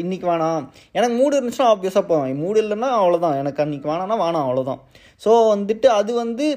இன்னைக்கு 0.01 0.25
வேணாம். 0.31 0.65
எனக்கு 0.97 1.15
மூடு 1.19 1.33
இருந்துச்சுன்னா 1.37 1.71
ஆப்வியஸாக 1.73 2.05
போவேன். 2.11 2.37
மூடு 2.43 2.59
இல்லைன்னா 2.63 2.89
அவ்வளோதான் 2.99 3.39
எனக்கு 3.41 3.63
அன்னைக்கு 3.63 3.91
வேணாம்னா 3.91 4.17
வேணாம் 4.25 4.45
அவ்வளோதான் 4.45 4.81
ஸோ 5.25 5.31
வந்துட்டு 5.53 5.87
அது 5.99 6.11
வந்து 6.23 6.47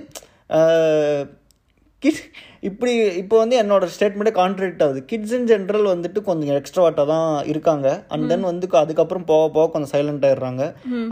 கிட் 2.02 2.20
இப்படி 2.68 2.92
இப்போ 3.20 3.37
வந்து 3.42 3.56
என்னோட 3.62 3.84
ஸ்டேட்மெண்ட்டே 3.94 4.32
கான்ட்ராக்ட் 4.38 4.82
ஆகுது. 4.84 5.00
கிட்ஸ் 5.11 5.34
இன் 5.37 5.46
ஜென்ரல் 5.50 5.87
வந்துட்டு 5.92 6.20
கொஞ்சம் 6.28 6.56
எக்ஸ்ட்ராவாட்டாக 6.58 7.06
தான் 7.12 7.30
இருக்காங்க. 7.52 7.87
அண்ட் 8.12 8.28
தென் 8.32 8.48
வந்து 8.50 8.68
அதுக்கப்புறம் 8.82 9.28
போக 9.30 9.44
போக 9.56 9.70
கொஞ்சம் 9.74 9.92
சைலண்ட் 9.94 10.26
ஆயிடுறாங்க. 10.28 10.64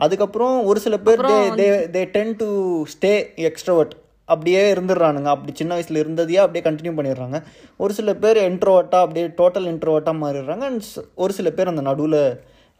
அதுக்கப்புறம் 0.07 0.57
ஒரு 0.71 0.81
சில 0.87 0.97
பேர் 1.07 1.23
they 1.31 1.39
they 1.61 1.69
they 1.97 2.03
tend 2.17 2.35
to 2.43 2.49
stay 2.95 3.13
extrovert 3.51 3.95
அப்படியே 4.33 4.61
இருந்துடுறானுங்க. 4.75 5.31
அப்படி 5.35 5.53
சின்ன 5.61 5.73
வயசுல 5.79 6.03
இருந்ததையே 6.05 6.41
அப்படியே 6.45 6.65
கண்டினியூ 6.69 6.95
பண்ணிடுறாங்க. 6.99 7.41
ஒரு 7.83 7.93
சில 7.99 8.15
பேர் 8.25 8.39
இன்ட்ரோவர்ட்டாக 8.51 9.07
அப்படியே 9.07 9.27
டோட்டல் 9.41 9.69
இன்ட்ரோவர்ட்டாக 9.73 10.23
மாறிடுறாங்க. 10.23 10.67
அண்ட் 10.71 10.87
ஒரு 11.25 11.33
சில 11.39 11.51
பேர் 11.59 11.73
அந்த 11.73 11.85
நடுவில் 11.89 12.21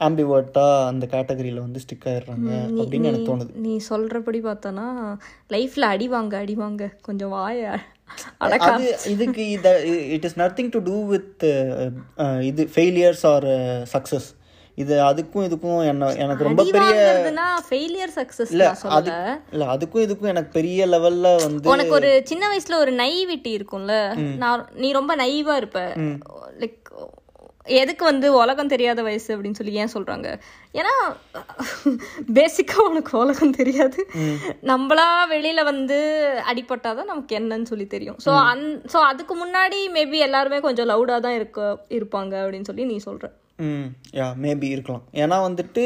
ஆம்பிவர்ட்டாக 0.01 0.87
அந்த 0.89 1.05
கேட்டகரியில் 1.13 1.63
வந்து 1.65 1.83
ஸ்டிக் 1.85 2.09
ஆயிடுறாங்க 2.13 2.51
அப்படின்னு 2.81 3.11
எனக்கு 3.11 3.29
தோணுது. 3.29 3.53
நீ 3.67 3.75
சொல்றபடி 3.91 4.41
பார்த்தோன்னா 4.49 4.89
லைஃப்ல 5.55 5.93
அடி 5.95 6.09
வாங்க 6.17 6.37
அடி 6.45 6.57
வாங்க. 6.65 6.91
கொஞ்சம் 7.09 7.35
வாய 7.37 7.79
அது 8.67 8.85
இதுக்கு 9.11 9.45
இத 9.51 9.69
it 10.17 10.25
is 10.25 10.39
nothing 10.39 10.73
to 10.73 10.81
do 10.89 10.99
with 11.09 11.45
இது 12.43 12.65
ஃபெயிலியர்ஸ் 12.75 13.25
ஆர் 13.27 13.49
சக்ஸஸ் 13.95 14.29
இது 14.79 14.95
அதுக்கும் 15.01 15.45
இதுக்கும் 15.47 15.79
என்ன 15.91 16.09
எனக்கு 16.15 16.47
ரொம்ப 16.49 16.63
பெரிய 16.67 17.05
ஃபெயிலியர் 17.69 18.13
சக்சஸ் 18.17 18.51
இல்ல 18.55 18.65
அது 18.97 19.11
இல்ல 19.53 19.65
அதுக்கும் 19.75 20.05
இதுக்கும் 20.07 20.33
எனக்கு 20.33 20.51
பெரிய 20.51 20.87
லெவல்ல 20.87 21.29
வந்து 21.45 21.71
உனக்கு 21.75 21.95
ஒரு 22.01 22.11
சின்ன 22.25 22.45
வயசுல 22.49 22.81
ஒரு 22.85 22.93
நைவிட்டி 23.01 23.53
இருக்கும்ல. 23.59 23.95
நான் 24.37 24.67
நீ 24.75 24.91
ரொம்ப 24.93 25.15
நைவா 25.17 25.55
இருப்ப. 25.57 25.81
லைக் 26.61 26.91
எதுக்கு 27.81 28.05
வந்து 28.05 28.27
உலகம் 28.35 28.73
தெரியாத 28.73 29.03
வயசு 29.03 29.29
அப்படின்னு 29.37 29.59
சொல்லி 29.59 29.73
ஏன் 29.83 29.93
சொல்றாங்க? 29.95 30.29
ஏன்னா 30.75 30.95
பேசிக்கா 32.39 32.79
உனக்கு 32.91 33.13
உலகம் 33.19 33.57
தெரியாது. 33.61 34.01
நம்மளா 34.63 35.07
வெளியில 35.35 35.65
வந்து 35.65 35.99
அடிபட்டாதான் 36.53 37.11
நமக்கு 37.13 37.37
என்னன்னு 37.39 37.71
சொல்லி 37.73 37.87
தெரியும். 37.87 38.19
ஸோ 38.27 38.33
அந் 38.51 38.67
ஸோ 38.93 39.01
அதுக்கு 39.11 39.37
முன்னாடி 39.45 39.81
மேபி 39.97 40.21
எல்லாருமே 40.29 40.61
கொஞ்சம் 40.61 40.91
லவுடா 40.93 41.19
தான் 41.21 41.35
இருக்க 41.35 41.61
இருப்பாங்க 41.99 42.35
அப்படின்னு 42.45 42.69
சொல்லி 42.71 42.85
நீ 42.85 42.99
சொல்ற. 43.09 43.27
ம். 43.59 43.87
யா 44.19 44.27
மேபி 44.45 44.69
இருக்கலாம். 44.69 45.05
ஏன்னா 45.23 45.37
வந்துட்டு 45.49 45.85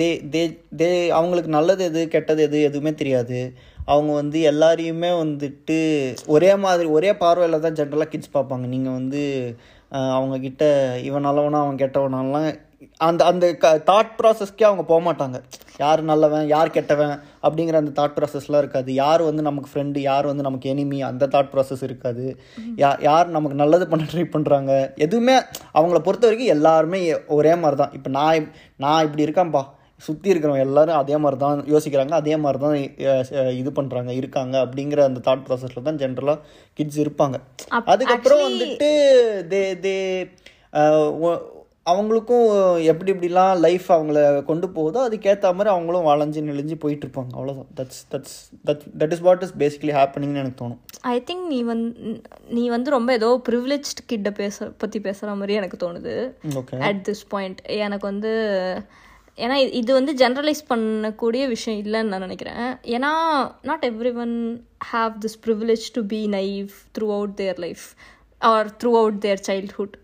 தே 0.00 0.08
தே 0.34 0.42
தே 0.82 0.90
அவங்களுக்கு 1.08 1.50
நல்லது 1.56 1.84
எது 1.84 2.08
கெட்டது 2.08 2.42
எது 2.42 2.60
எதுவுமே 2.62 2.94
தெரியாது. 2.94 3.40
அவங்க 3.84 4.12
வந்து 4.12 4.40
எல்லாரையுமே 4.40 5.10
வந்துட்டு 5.22 5.78
ஒரே 6.26 6.56
மாதிரி 6.56 6.88
ஒரே 6.88 7.10
பார்வையில் 7.14 7.64
தான் 7.66 7.78
ஜென்ரலாக 7.80 8.12
கிட்ஸ் 8.12 8.34
பார்ப்பாங்க. 8.34 8.66
நீங்கள் 8.66 8.92
வந்து 8.92 9.22
அவங்கக்கிட்ட 10.16 10.64
இவன் 11.08 11.26
நல்லவனா 11.28 11.60
அவன் 11.64 11.80
கெட்டவனாலாம் 11.84 12.50
அந்த 13.06 13.22
அந்த 13.30 13.46
க 13.62 13.68
தாட் 13.88 14.12
ப்ராசஸ்க்கே 14.18 14.66
அவங்க 14.68 14.82
போக 14.90 15.00
மாட்டாங்க 15.06 15.38
யார் 15.82 16.00
நல்லவன் 16.10 16.46
யார் 16.52 16.72
கெட்டவன் 16.76 17.12
அப்படிங்கிற 17.44 17.76
அந்த 17.80 17.92
தாட் 17.98 18.14
ப்ராசஸ்லாம் 18.16 18.62
இருக்காது. 18.62 18.90
யார் 18.94 19.22
வந்து 19.28 19.42
நமக்கு 19.48 19.70
ஃப்ரெண்டு 19.72 19.98
யார் 20.10 20.28
வந்து 20.30 20.46
நமக்கு 20.46 20.70
எனிமி 20.72 20.98
அந்த 21.10 21.28
தாட் 21.34 21.50
ப்ராசஸ் 21.52 21.84
இருக்காது. 21.88 22.24
யா 22.82 22.90
யார் 23.08 23.34
நமக்கு 23.36 23.60
நல்லது 23.62 23.86
பண்ண 23.92 24.06
ட்ரை 24.12 24.24
பண்ணுறாங்க 24.34 24.72
எதுவுமே 25.06 25.36
அவங்கள 25.78 26.00
பொறுத்த 26.06 26.26
வரைக்கும் 26.28 26.54
எல்லாருமே 26.56 27.00
ஒரே 27.38 27.54
மாதிரி 27.62 27.78
தான் 27.82 27.94
இப்போ 27.98 28.10
நான் 28.18 28.48
நான் 28.84 29.04
இப்படி 29.08 29.26
இருக்கேன்ப்பா. 29.26 29.64
சுற்றி 30.06 30.30
இருக்கிறவங்க 30.32 30.66
எல்லாரும் 30.68 31.00
அதே 31.02 31.16
மாதிரி 31.22 31.38
தான் 31.44 31.62
யோசிக்கிறாங்க 31.74 32.16
அதே 32.22 32.34
மாதிரி 32.44 32.60
தான் 32.64 32.76
இது 33.60 33.72
பண்ணுறாங்க 33.78 34.10
இருக்காங்க 34.20 34.56
அப்படிங்கிற 34.64 35.02
அந்த 35.10 35.22
தாட் 35.28 35.46
ப்ராசஸில் 35.46 35.86
தான் 35.88 36.00
ஜென்ரலாக 36.02 36.44
கிட்ஸ் 36.80 37.00
இருப்பாங்க. 37.04 37.38
அதுக்கப்புறம் 37.94 38.44
வந்துட்டு 38.48 38.90
தே 39.54 39.62
தே 39.86 39.96
அவங்களுக்கும் 41.90 42.48
எப்படி 42.90 43.10
எப்படிலாம் 43.12 43.60
லைஃப் 43.64 43.86
அவங்கள 43.94 44.18
கொண்டு 44.48 44.66
போகுதோ 44.74 44.98
அதுக்கேற்ற 45.06 45.52
மாதிரி 45.58 45.70
அவங்களும் 45.74 46.08
வளைஞ்சு 46.08 46.40
நெளிஞ்சு 46.48 46.76
போயிட்டு 46.82 47.04
இருப்பாங்க 47.06 47.32
அவ்வளோதான் 47.36 47.70
that's 47.78 48.02
that's 48.12 48.36
that 48.68 48.82
that 49.00 49.12
is 49.16 49.22
what 49.26 49.44
is 49.46 49.54
basically 49.62 49.92
ஹேப்பனிங்னு 49.98 50.42
எனக்கு 50.42 50.60
தோணும். 50.62 50.80
ஐ 51.12 51.16
திங்க் 51.28 51.46
நீ 51.52 51.58
வந்து 51.70 52.12
நீ 52.56 52.64
வந்து 52.74 52.94
ரொம்ப 52.96 53.12
ஏதோ 53.18 53.30
ப்ரிவிலேஜ்ட் 53.48 54.02
கிட்ட 54.12 54.32
பேச 54.42 54.68
பற்றி 54.82 55.00
பேசுகிற 55.06 55.36
மாதிரி 55.40 55.56
எனக்கு 55.60 55.78
தோணுது. 55.84 56.14
ஓகே 56.62 56.82
அட் 56.90 57.02
திஸ் 57.08 57.24
பாயிண்ட் 57.34 57.62
எனக்கு 57.86 58.06
வந்து 58.12 58.32
ஏன்னா 59.40 59.56
இது- 59.72 59.92
வந்து 59.92 60.12
ஜென்ரலைஸ் 60.14 60.62
பண்ணக்கூடிய 60.68 61.42
விஷயம் 61.48 61.80
இல்லைன்னு 61.82 62.12
நான் 62.12 62.20
நினைக்கிறேன் 62.20 62.62
ஏன்னா 62.94 63.12
not 63.62 63.84
everyone 64.18 64.36
have 64.92 65.12
this 65.24 65.38
privilege 65.46 65.86
to 65.92 66.02
be 66.06 66.20
naive 66.36 66.68
throughout 67.16 67.36
their 67.36 67.58
life 67.58 67.84
or 68.40 68.70
throughout 68.98 69.20
their 69.20 69.42
childhood 69.48 69.96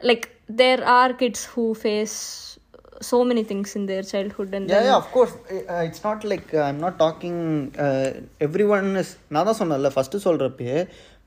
like 0.00 0.26
there 0.56 0.82
are 0.96 1.16
kids 1.16 1.48
who 1.54 1.66
face 1.82 2.18
so 3.00 3.18
many 3.24 3.42
things 3.44 3.76
in 3.76 3.86
their 3.86 4.02
childhood 4.02 4.52
and 4.52 4.64
yeah, 4.68 4.82
yeah, 4.82 4.96
of 4.96 5.08
course. 5.12 5.32
Uh, 5.48 5.82
it's 5.88 6.02
not 6.02 6.24
like 6.24 6.48
uh, 6.52 6.62
I'm 6.62 6.80
not 6.80 6.94
talking. 6.98 7.36
Uh, 7.78 8.08
everyone 8.40 8.88
is. 8.96 9.10
நான் 9.28 9.44
தான் 9.44 9.58
சொன்னேன்ல 9.60 9.90
first 9.94 10.22
சொல்கிறப்பே 10.24 10.72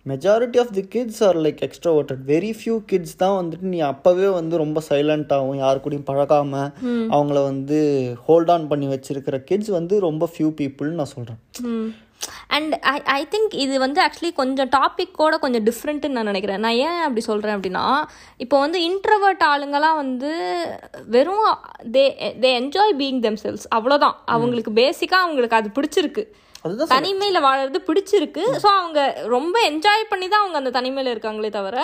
majority 0.06 0.60
of 0.64 0.74
the 0.78 0.84
kids 0.94 1.22
are 1.28 1.38
like 1.46 1.60
extroverted 1.68 2.22
very 2.34 2.52
few 2.60 2.76
kids 2.92 3.18
தான் 3.24 3.36
வந்துட்டு 3.40 3.72
நீ 3.74 3.82
அப்போவே 3.92 4.30
வந்து 4.40 4.64
ரொம்ப 4.64 4.82
சைலண்ட்டாகவும் 4.90 5.62
யாரு 5.64 5.80
கூடயும் 5.84 6.08
பழகாம 6.12 6.64
அவங்கள 7.16 7.40
வந்து 7.52 7.80
ஹோல்ட் 8.28 8.54
ஆன் 8.56 8.70
பண்ணி 8.72 8.88
வச்சிருக்கிற 8.94 9.38
கிட்ஸ் 9.50 9.74
வந்து 9.80 9.98
ரொம்ப 10.10 10.30
ஃபியூ 10.34 10.50
பீப்புள்னு 10.62 11.00
நான் 11.02 11.14
சொல்கிறேன் 11.18 11.42
அண்ட் 12.56 12.74
ஐ 12.92 12.96
ஐ 13.14 13.22
திங்க் 13.34 13.54
இது 13.64 13.76
வந்து 13.84 14.00
ஆக்சுவலி 14.04 14.32
கொஞ்சம் 14.40 14.70
டாப்பிக்கோட 14.76 15.36
கொஞ்சம் 15.44 15.64
டிஃப்ரெண்ட்டுன்னு 15.68 16.18
நான் 16.18 16.30
நினைக்கிறேன். 16.32 16.62
நான் 16.66 16.80
ஏன் 16.88 17.00
அப்படி 17.06 17.22
சொல்கிறேன் 17.30 17.56
அப்படின்னா 17.58 17.86
இப்போ 18.44 18.60
வந்து 18.60 18.80
இன்ட்ரவர்ட் 18.90 19.44
ஆளுங்கெல்லாம் 19.52 19.98
வந்து 20.02 20.32
வெறும் 21.16 21.48
they 21.96 22.04
they 22.44 22.52
enjoy 22.60 22.94
being 23.02 23.24
themselves 23.44 23.66
அவ்வளோதான் 23.78 24.16
அவங்களுக்கு 24.36 24.74
பேசிக்காக 24.82 25.26
அவங்களுக்கு 25.26 25.60
அது 25.60 25.72
பிடிச்சிருக்கு. 25.78 26.26
அதுதான் 26.66 26.92
தனிமையில் 26.96 27.46
வாழறது 27.46 27.80
பிடிச்சிருக்கு. 27.88 28.44
ஸோ 28.64 28.70
அவங்க 28.80 29.00
ரொம்ப 29.36 29.56
என்ஜாய் 29.70 30.04
பண்ணி 30.12 30.28
தான் 30.28 30.44
அவங்க 30.44 30.58
அந்த 30.62 30.72
தனிமையில் 30.78 31.12
இருக்காங்களே 31.14 31.52
தவிர 31.58 31.78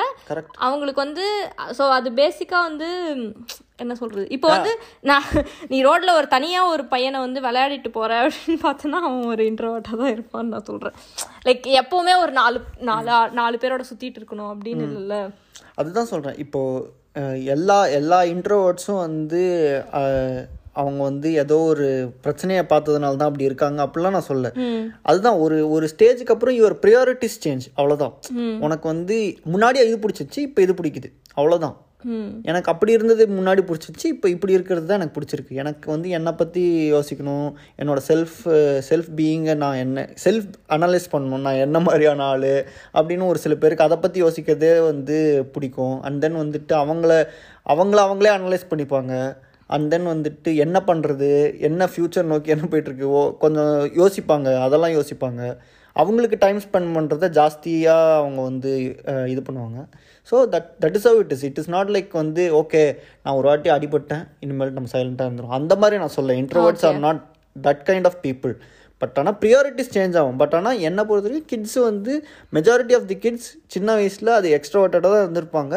அவங்களுக்கு 0.66 1.02
வந்து 1.06 1.26
ஸோ 1.78 1.86
அது 1.98 2.10
பேசிக்காக 2.22 2.68
வந்து 2.70 2.90
என்ன 3.84 3.94
சொல்றது? 4.02 4.26
இப்போ 4.36 4.48
வந்து 4.54 4.72
நான் 5.10 5.26
நீ 5.72 5.80
ரோட்ல 5.88 6.12
ஒரு 6.20 6.28
தனியா 6.36 6.62
ஒரு 6.74 6.84
பையனை 6.94 7.18
வந்து 7.26 7.40
விளையாடிட்டு 7.48 7.90
போற 7.98 8.12
அப்படின்னு 8.28 8.60
பார்த்தோன்னா 8.68 9.02
அவன் 9.08 9.28
ஒரு 9.34 9.44
இன்ட்ரோவர்ட்டாக 9.52 10.00
தான் 10.02 10.14
இருப்பான்னு 10.16 10.54
நான் 10.56 10.70
சொல்றேன். 10.70 10.96
லைக் 11.48 11.68
எப்பவுமே 11.82 12.16
ஒரு 12.24 12.34
நாலு 12.40 12.60
நாலு 12.92 13.10
நாலு 13.42 13.58
பேரோட 13.64 13.86
சுத்திட்டு 13.90 14.22
இருக்கணும் 14.22 14.52
அப்படின்னு 14.54 14.86
இல்லைல்ல? 14.88 15.18
அதுதான் 15.82 16.12
சொல்கிறேன் 16.14 16.40
இப்போது 16.46 17.44
எல்லா 17.56 17.78
எல்லா 18.00 18.18
இன்ட்ரோவர்ட்ஸும் 18.34 19.04
வந்து 19.08 19.44
அவங்க 20.82 21.02
வந்து 21.10 21.30
ஏதோ 21.44 21.58
ஒரு 21.72 21.88
பிரச்சனையை 22.26 22.64
பார்த்ததுனால 22.74 23.20
தான் 23.22 23.30
அப்படி 23.32 23.50
இருக்காங்க. 23.50 23.80
அப்படிலாம் 23.86 24.16
நான் 24.18 24.30
சொல்ல 24.32 24.54
அதுதான் 25.10 25.42
ஒரு 25.46 25.58
ஒரு 25.78 25.88
ஸ்டேஜுக்கு 25.94 26.36
அப்புறம் 26.36 26.58
யுவர் 26.60 26.78
ப்ரியாரிட்டிஸ் 26.86 27.42
சேஞ்ச் 27.48 27.68
அவ்வளோதான் 27.80 28.16
உனக்கு 28.68 28.88
வந்து 28.94 29.18
முன்னாடியே 29.56 29.84
இது 29.90 30.00
பிடிச்சிச்சு 30.06 30.40
இப்போ 30.48 30.62
இது 30.68 30.76
பிடிக்குது. 30.80 31.12
அவ்வளோதான் 31.40 31.76
எனக்கு 32.50 32.70
அப்படி 32.72 32.92
இருந்தது 32.96 33.24
முன்னாடி 33.38 33.62
பிடிச்சிச்சு 33.70 34.06
இப்போ 34.14 34.28
இப்படி 34.34 34.54
இருக்கிறது 34.58 34.86
தான் 34.90 35.00
எனக்கு 35.00 35.16
பிடிச்சிருக்கு. 35.16 35.54
எனக்கு 35.62 35.88
வந்து 35.94 36.08
என்னை 36.18 36.32
பற்றி 36.42 36.64
யோசிக்கணும். 36.92 37.48
என்னோட 37.82 38.00
செல்ஃப் 38.10 38.38
செல்ஃப் 38.90 39.10
பீயிங்கை 39.18 39.56
நான் 39.64 39.80
என்ன 39.86 40.04
செல்ஃப் 40.26 40.52
அனலைஸ் 40.76 41.08
பண்ணணும். 41.14 41.44
நான் 41.48 41.64
என்ன 41.66 41.80
மாதிரியான 41.88 42.24
ஆள்? 42.34 42.54
அப்படின்னு 42.98 43.32
ஒரு 43.32 43.42
சில 43.46 43.56
பேருக்கு 43.64 43.88
அதை 43.88 43.98
பற்றி 44.04 44.22
யோசிக்கிறதே 44.26 44.72
வந்து 44.90 45.18
பிடிக்கும். 45.56 45.98
அண்ட் 46.02 46.22
தென் 46.26 46.40
வந்துட்டு 46.44 46.76
அவங்கள 46.84 47.12
அவங்கள 47.74 48.00
அவங்களே 48.08 48.32
அனலைஸ் 48.38 48.70
பண்ணிப்பாங்க. 48.72 49.14
அண்ட் 49.76 49.90
தென் 49.94 50.12
வந்துட்டு 50.14 50.50
என்ன 50.66 50.78
பண்ணுறது 50.90 51.30
என்ன 51.68 51.88
ஃப்யூச்சர் 51.94 52.30
நோக்கி 52.34 52.54
என்ன 52.56 52.68
போயிட்டுருக்கு? 52.72 53.08
ஓ 53.18 53.22
கொஞ்சம் 53.44 53.74
யோசிப்பாங்க. 54.02 54.50
அதெல்லாம் 54.68 54.96
யோசிப்பாங்க. 54.98 55.42
அவங்களுக்கு 56.02 56.38
டைம் 56.44 56.60
ஸ்பெண்ட் 56.66 56.92
பண்ணுறத 56.96 57.28
ஜாஸ்தியாக 57.38 58.18
அவங்க 58.22 58.40
வந்து 58.50 58.72
இது 59.34 59.42
பண்ணுவாங்க. 59.48 59.80
So 60.30 60.36
that 60.54 60.70
that 60.84 60.98
is 61.00 61.08
how 61.10 61.20
it 61.24 61.34
is 61.36 61.46
it 61.50 61.60
is 61.62 61.72
not 61.76 61.92
like 61.96 62.12
வந்து 62.22 62.44
ஓகே 62.62 62.82
நான் 63.24 63.38
ஒரு 63.40 63.48
வாட்டி 63.52 63.70
அடிபட்டேன் 63.76 64.24
இனிமேல் 64.46 64.74
நம்ம 64.78 64.92
சைலண்ட்டாக 64.96 65.30
இருந்துரும். 65.30 65.56
அந்த 65.60 65.76
மாதிரி 65.84 65.98
நான் 66.04 66.16
சொல்ல 66.18 66.36
introverts 66.42 66.86
are 66.90 67.00
not 67.08 67.22
that 67.68 67.84
kind 67.90 68.10
of 68.12 68.20
people 68.26 68.54
but 69.02 69.18
ஆனால் 69.22 69.38
ப்ரியாரிட்டிஸ் 69.42 69.92
சேஞ்ச் 69.96 70.16
ஆகும். 70.20 70.38
பட் 70.42 70.56
ஆனால் 70.58 70.80
என்னை 70.88 71.04
பொறுத்த 71.10 71.28
வரைக்கும் 71.30 71.52
கிட்ஸ் 71.52 71.78
வந்து 71.90 72.14
மெஜாரிட்டி 72.58 72.94
ஆஃப் 72.98 73.10
தி 73.12 73.18
கிட்ஸ் 73.26 73.50
சின்ன 73.76 73.96
வயசில் 74.00 74.32
அது 74.40 74.50
எக்ஸ்ட்ரோவர்ட்டடாக 74.58 75.12
தான் 75.16 75.26
இருந்திருப்பாங்க. 75.26 75.76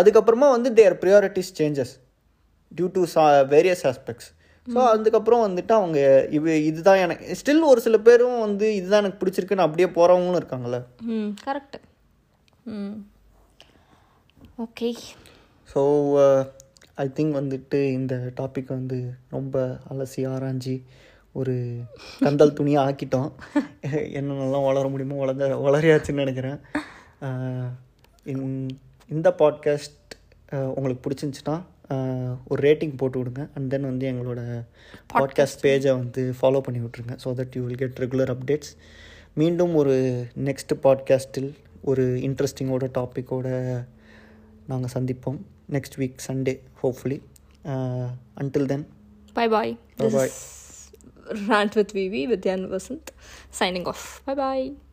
அதுக்கப்புறமா 0.00 0.48
வந்து 0.56 0.70
their 0.80 0.96
priorities 1.02 1.52
changes 1.60 1.94
due 2.72 2.90
to 2.92 3.04
சா 3.04 3.40
வேரியஸ் 3.44 3.84
ஆஸ்பெக்ட்ஸ் 3.84 4.28
ஸோ 4.66 4.86
அதுக்கப்புறம் 4.86 5.42
வந்துட்டு 5.46 5.72
அவங்க 5.72 5.98
இவ 6.30 6.56
இதுதான் 6.62 6.96
எனக்கு 6.96 7.36
ஸ்டில் 7.36 7.62
ஒரு 7.62 7.80
சில 7.80 7.98
பேரும் 7.98 8.40
வந்து 8.40 8.74
இதுதான் 8.74 9.04
எனக்கு 9.04 9.20
பிடிச்சிருக்குன்னு 9.20 9.56
அப்படியே 9.58 9.88
போகிறவங்களும் 9.88 10.40
இருக்காங்கல்ல. 10.40 10.78
ம் 11.02 11.30
கரெக்ட் 11.44 11.76
ம். 12.64 12.96
ஓகே. 14.58 14.88
ஸோ 15.68 15.80
ஐ 16.94 17.06
திங்க் 17.08 17.36
வந்துட்டு 17.36 17.82
இந்த 17.90 18.32
டாபிக் 18.36 18.66
வந்து 18.68 18.98
ரொம்ப 19.30 19.56
அலசி 19.90 20.22
ஆராய்ஞ்சி 20.28 20.74
ஒரு 21.34 21.54
கந்தல் 22.20 22.52
துணியாக 22.52 22.92
ஆக்கிட்டோம். 22.92 23.30
என்னென்னலாம் 24.16 24.64
வளர 24.64 24.88
முடியுமோ 24.88 25.16
வளர்ந்த 25.16 25.46
வளரையாச்சுன்னு 25.56 26.12
நினைக்கிறேன். 26.12 26.58
அஹ், 27.20 27.68
இந்த- 29.08 29.34
பாட்காஸ்ட் 29.38 29.98
உங்களுக்கு 30.74 31.02
பிடிச்சிருந்துச்சுன்னா 31.04 31.56
ஒரு 32.50 32.60
ரேட்டிங் 32.68 32.96
போட்டு 32.96 33.18
விடுங்க. 33.22 33.44
அண்ட் 33.54 33.70
தென் 33.70 33.88
வந்து 33.90 34.06
எங்களோட 34.12 34.40
பாட்காஸ்ட் 35.14 35.62
பேஜை 35.66 35.92
வந்து 36.02 36.24
ஃபாலோ 36.40 36.60
பண்ணி 36.66 36.80
விட்ருங்க 36.86 37.16
so 37.24 37.32
that 37.40 37.56
you 37.58 37.62
will 37.64 37.80
get 37.82 37.98
regular 38.04 38.32
updates 38.34 38.72
மீண்டும் 39.34 39.74
ஒரு 39.82 39.96
நெக்ஸ்ட் 40.48 40.74
பாட்காஸ்ட்டில் 40.84 41.50
ஒரு 41.90 42.04
இன்ட்ரெஸ்டிங்கோட 42.28 42.88
டாப்பிக்கோட 42.98 43.48
நாங்கள் 44.66 44.94
சந்திப்போம். 44.94 45.40
Next 45.76 45.98
week 45.98 46.24
Sunday 46.28 46.54
hopefully 46.82 47.20
until 48.42 48.70
then 48.72 48.86
bye 49.34 49.48
bye. 49.48 49.76
Bye-bye. 49.98 50.30
rant 51.48 51.76
with 51.76 51.92
vivi 51.92 52.22
jan 52.46 52.68
vasant 52.68 53.10
signing 53.50 53.86
off. 53.86 54.22
Bye 54.26 54.34
bye. 54.44 54.89